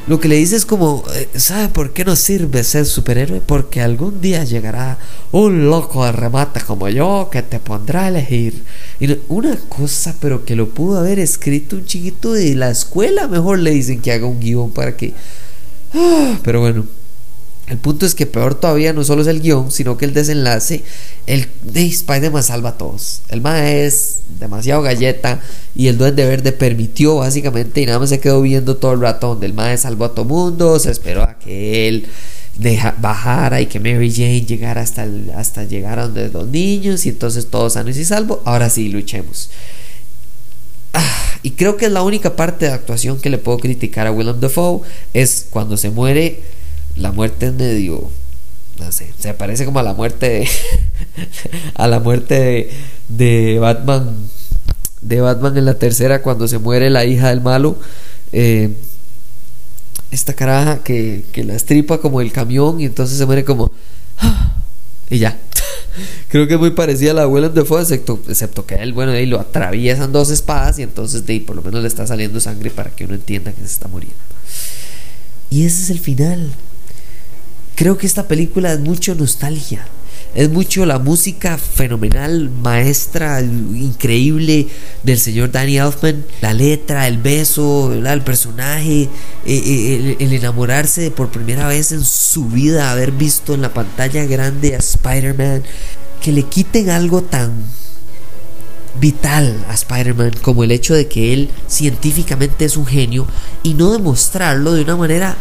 Lo 0.08 0.18
que 0.18 0.28
le 0.28 0.36
dice 0.36 0.56
es 0.56 0.64
como, 0.64 1.04
eh, 1.14 1.28
¿sabe 1.36 1.68
por 1.68 1.92
qué 1.92 2.02
no 2.02 2.16
sirve 2.16 2.64
ser 2.64 2.86
superhéroe? 2.86 3.42
Porque 3.44 3.82
algún 3.82 4.22
día 4.22 4.42
llegará 4.42 4.98
un 5.32 5.68
loco 5.68 6.02
de 6.06 6.12
remata 6.12 6.62
como 6.62 6.88
yo 6.88 7.28
que 7.30 7.42
te 7.42 7.60
pondrá 7.60 8.04
a 8.04 8.08
elegir. 8.08 8.64
Y 9.00 9.18
una 9.28 9.54
cosa, 9.68 10.16
pero 10.18 10.46
que 10.46 10.56
lo 10.56 10.70
pudo 10.70 10.98
haber 10.98 11.18
escrito 11.18 11.76
un 11.76 11.84
chiquito 11.84 12.32
de 12.32 12.54
la 12.54 12.70
escuela. 12.70 13.28
Mejor 13.28 13.58
le 13.58 13.72
dicen 13.72 14.00
que 14.00 14.12
haga 14.12 14.26
un 14.26 14.40
guion 14.40 14.70
para 14.70 14.96
que... 14.96 15.12
Ah, 15.92 16.38
pero 16.42 16.60
bueno, 16.60 16.86
el 17.68 17.76
punto 17.76 18.06
es 18.06 18.14
que 18.14 18.24
peor 18.26 18.54
todavía 18.54 18.92
no 18.92 19.04
solo 19.04 19.22
es 19.22 19.28
el 19.28 19.40
guion, 19.40 19.70
sino 19.70 19.98
que 19.98 20.06
el 20.06 20.14
desenlace, 20.14 20.82
el 21.26 21.48
de 21.62 21.84
Spider-Man 21.84 22.42
salva 22.42 22.70
a 22.70 22.78
todos. 22.78 23.20
El 23.28 23.42
mae 23.42 23.84
es 23.84 24.20
demasiado 24.40 24.80
galleta 24.80 25.40
y 25.74 25.88
el 25.88 25.98
Duende 25.98 26.24
Verde 26.24 26.52
permitió 26.52 27.16
básicamente 27.16 27.82
y 27.82 27.86
nada 27.86 27.98
más 27.98 28.08
se 28.08 28.20
quedó 28.20 28.40
viendo 28.40 28.76
todo 28.76 28.92
el 28.92 29.00
rato 29.00 29.28
donde 29.28 29.46
el 29.46 29.52
mae 29.52 29.76
salvó 29.76 30.06
a 30.06 30.14
todo 30.14 30.24
mundo, 30.24 30.78
se 30.78 30.90
esperó 30.90 31.22
a 31.22 31.38
que 31.38 31.88
él 31.88 32.06
bajara 32.98 33.60
y 33.60 33.66
que 33.66 33.80
Mary 33.80 34.10
Jane 34.10 34.46
llegara 34.46 34.80
hasta, 34.80 35.06
hasta 35.36 35.64
llegar 35.64 35.98
a 35.98 36.04
donde 36.04 36.28
los 36.30 36.48
niños 36.48 37.06
y 37.06 37.10
entonces 37.10 37.48
todos 37.48 37.74
sanos 37.74 37.96
y 37.96 38.04
salvo. 38.04 38.42
Ahora 38.46 38.70
sí, 38.70 38.88
luchemos. 38.88 39.50
Ah, 40.94 41.38
y 41.42 41.50
creo 41.50 41.76
que 41.76 41.86
es 41.86 41.92
la 41.92 42.02
única 42.02 42.34
parte 42.34 42.66
de 42.66 42.72
actuación 42.72 43.20
que 43.20 43.30
le 43.30 43.38
puedo 43.38 43.58
criticar 43.58 44.06
a 44.06 44.12
Willem 44.12 44.40
Dafoe 44.40 44.80
es 45.12 45.46
cuando 45.50 45.76
se 45.76 45.90
muere 45.90 46.40
la 46.98 47.12
muerte 47.12 47.46
es 47.46 47.54
medio 47.54 48.10
no 48.78 48.92
sé, 48.92 49.12
se 49.18 49.34
parece 49.34 49.64
como 49.64 49.80
a 49.80 49.82
la 49.82 49.94
muerte 49.94 50.28
de, 50.28 50.48
a 51.74 51.88
la 51.88 51.98
muerte 51.98 52.70
de, 53.08 53.58
Batman 53.58 54.16
de 55.00 55.20
Batman 55.20 55.56
en 55.56 55.64
la 55.64 55.74
tercera 55.74 56.22
cuando 56.22 56.46
se 56.46 56.58
muere 56.58 56.90
la 56.90 57.04
hija 57.04 57.28
del 57.28 57.40
malo 57.40 57.76
eh, 58.32 58.74
esta 60.10 60.32
caraja 60.34 60.82
que, 60.82 61.24
que 61.32 61.44
la 61.44 61.54
estripa 61.54 61.98
como 61.98 62.20
el 62.20 62.32
camión 62.32 62.80
y 62.80 62.86
entonces 62.86 63.18
se 63.18 63.26
muere 63.26 63.44
como 63.44 63.70
y 65.10 65.18
ya. 65.18 65.38
Creo 66.28 66.46
que 66.46 66.54
es 66.54 66.60
muy 66.60 66.70
parecida 66.70 67.10
a 67.10 67.14
la 67.14 67.22
abuela 67.22 67.48
de 67.48 67.64
fuego 67.64 67.82
excepto, 67.82 68.20
excepto 68.28 68.64
que 68.64 68.76
él 68.76 68.92
bueno 68.92 69.12
ahí 69.12 69.26
lo 69.26 69.40
atraviesan 69.40 70.12
dos 70.12 70.30
espadas 70.30 70.78
y 70.78 70.82
entonces 70.82 71.26
de 71.26 71.40
por 71.40 71.56
lo 71.56 71.62
menos 71.62 71.82
le 71.82 71.88
está 71.88 72.06
saliendo 72.06 72.40
sangre 72.40 72.70
para 72.70 72.90
que 72.90 73.04
uno 73.04 73.14
entienda 73.14 73.52
que 73.52 73.60
se 73.60 73.66
está 73.66 73.88
muriendo. 73.88 74.16
Y 75.50 75.64
ese 75.64 75.82
es 75.82 75.90
el 75.90 75.98
final 75.98 76.52
Creo 77.78 77.96
que 77.96 78.08
esta 78.08 78.26
película 78.26 78.72
es 78.72 78.80
mucho 78.80 79.14
nostalgia. 79.14 79.86
Es 80.34 80.50
mucho 80.50 80.84
la 80.84 80.98
música 80.98 81.58
fenomenal, 81.58 82.50
maestra, 82.50 83.40
increíble 83.40 84.66
del 85.04 85.20
señor 85.20 85.52
Danny 85.52 85.78
Elfman. 85.78 86.24
La 86.40 86.52
letra, 86.52 87.06
el 87.06 87.18
beso, 87.18 87.92
el 87.92 88.22
personaje, 88.22 89.02
eh, 89.02 89.08
eh, 89.46 90.16
el, 90.18 90.32
enamorarse 90.32 91.02
de 91.02 91.12
por 91.12 91.28
primera 91.28 91.68
vez 91.68 91.92
en 91.92 92.02
su 92.02 92.46
vida, 92.46 92.90
haber 92.90 93.12
visto 93.12 93.54
en 93.54 93.62
la 93.62 93.72
pantalla 93.72 94.24
grande 94.24 94.74
a 94.74 94.78
Spider-Man. 94.78 95.62
Que 96.20 96.32
le 96.32 96.42
quiten 96.42 96.90
algo 96.90 97.22
tan 97.22 97.52
vital 98.98 99.64
a 99.68 99.74
Spider-Man 99.74 100.32
como 100.42 100.64
el 100.64 100.72
hecho 100.72 100.94
de 100.94 101.06
que 101.06 101.32
él 101.32 101.48
científicamente 101.68 102.64
es 102.64 102.76
un 102.76 102.86
genio 102.86 103.28
y 103.62 103.74
no 103.74 103.92
demostrarlo 103.92 104.72
de 104.72 104.82
una 104.82 104.96
manera 104.96 105.36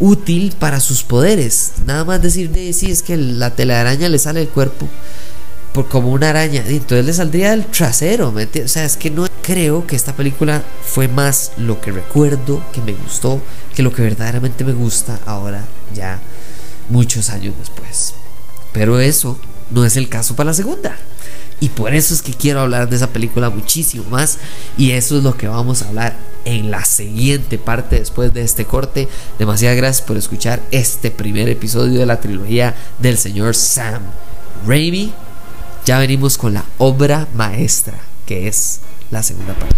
útil 0.00 0.54
para 0.58 0.80
sus 0.80 1.02
poderes. 1.04 1.72
Nada 1.86 2.04
más 2.04 2.20
decir 2.20 2.50
de 2.50 2.72
sí 2.72 2.90
es 2.90 3.02
que 3.02 3.16
la 3.16 3.54
telaraña 3.54 4.08
le 4.08 4.18
sale 4.18 4.40
del 4.40 4.48
cuerpo 4.48 4.88
por 5.72 5.88
como 5.88 6.10
una 6.10 6.30
araña. 6.30 6.64
Y 6.68 6.76
entonces 6.76 7.04
le 7.06 7.12
saldría 7.12 7.50
del 7.50 7.66
trasero. 7.66 8.34
O 8.34 8.68
sea, 8.68 8.84
es 8.84 8.96
que 8.96 9.10
no 9.10 9.26
creo 9.42 9.86
que 9.86 9.96
esta 9.96 10.14
película 10.14 10.64
fue 10.84 11.08
más 11.08 11.52
lo 11.56 11.80
que 11.80 11.92
recuerdo, 11.92 12.64
que 12.72 12.80
me 12.80 12.92
gustó, 12.92 13.40
que 13.74 13.82
lo 13.82 13.92
que 13.92 14.02
verdaderamente 14.02 14.64
me 14.64 14.72
gusta 14.72 15.20
ahora, 15.26 15.64
ya 15.94 16.20
muchos 16.88 17.30
años 17.30 17.54
después. 17.58 18.14
Pero 18.72 19.00
eso 19.00 19.38
no 19.70 19.84
es 19.84 19.96
el 19.96 20.08
caso 20.08 20.34
para 20.34 20.48
la 20.48 20.54
segunda. 20.54 20.96
Y 21.60 21.68
por 21.68 21.94
eso 21.94 22.14
es 22.14 22.22
que 22.22 22.32
quiero 22.32 22.60
hablar 22.60 22.88
de 22.88 22.96
esa 22.96 23.10
película 23.10 23.50
muchísimo 23.50 24.04
más. 24.10 24.38
Y 24.78 24.92
eso 24.92 25.18
es 25.18 25.22
lo 25.22 25.36
que 25.36 25.46
vamos 25.46 25.82
a 25.82 25.88
hablar 25.88 26.16
en 26.44 26.70
la 26.70 26.84
siguiente 26.84 27.58
parte 27.58 27.98
después 27.98 28.32
de 28.32 28.42
este 28.42 28.64
corte. 28.64 29.08
Demasiadas 29.38 29.76
gracias 29.76 30.06
por 30.06 30.16
escuchar 30.16 30.60
este 30.70 31.10
primer 31.10 31.48
episodio 31.48 32.00
de 32.00 32.06
la 32.06 32.20
trilogía 32.20 32.74
del 32.98 33.18
señor 33.18 33.54
Sam 33.54 34.02
Raimi. 34.66 35.12
Ya 35.84 35.98
venimos 35.98 36.38
con 36.38 36.54
la 36.54 36.64
obra 36.78 37.28
maestra, 37.34 37.98
que 38.26 38.48
es 38.48 38.80
la 39.10 39.22
segunda 39.22 39.54
parte. 39.54 39.76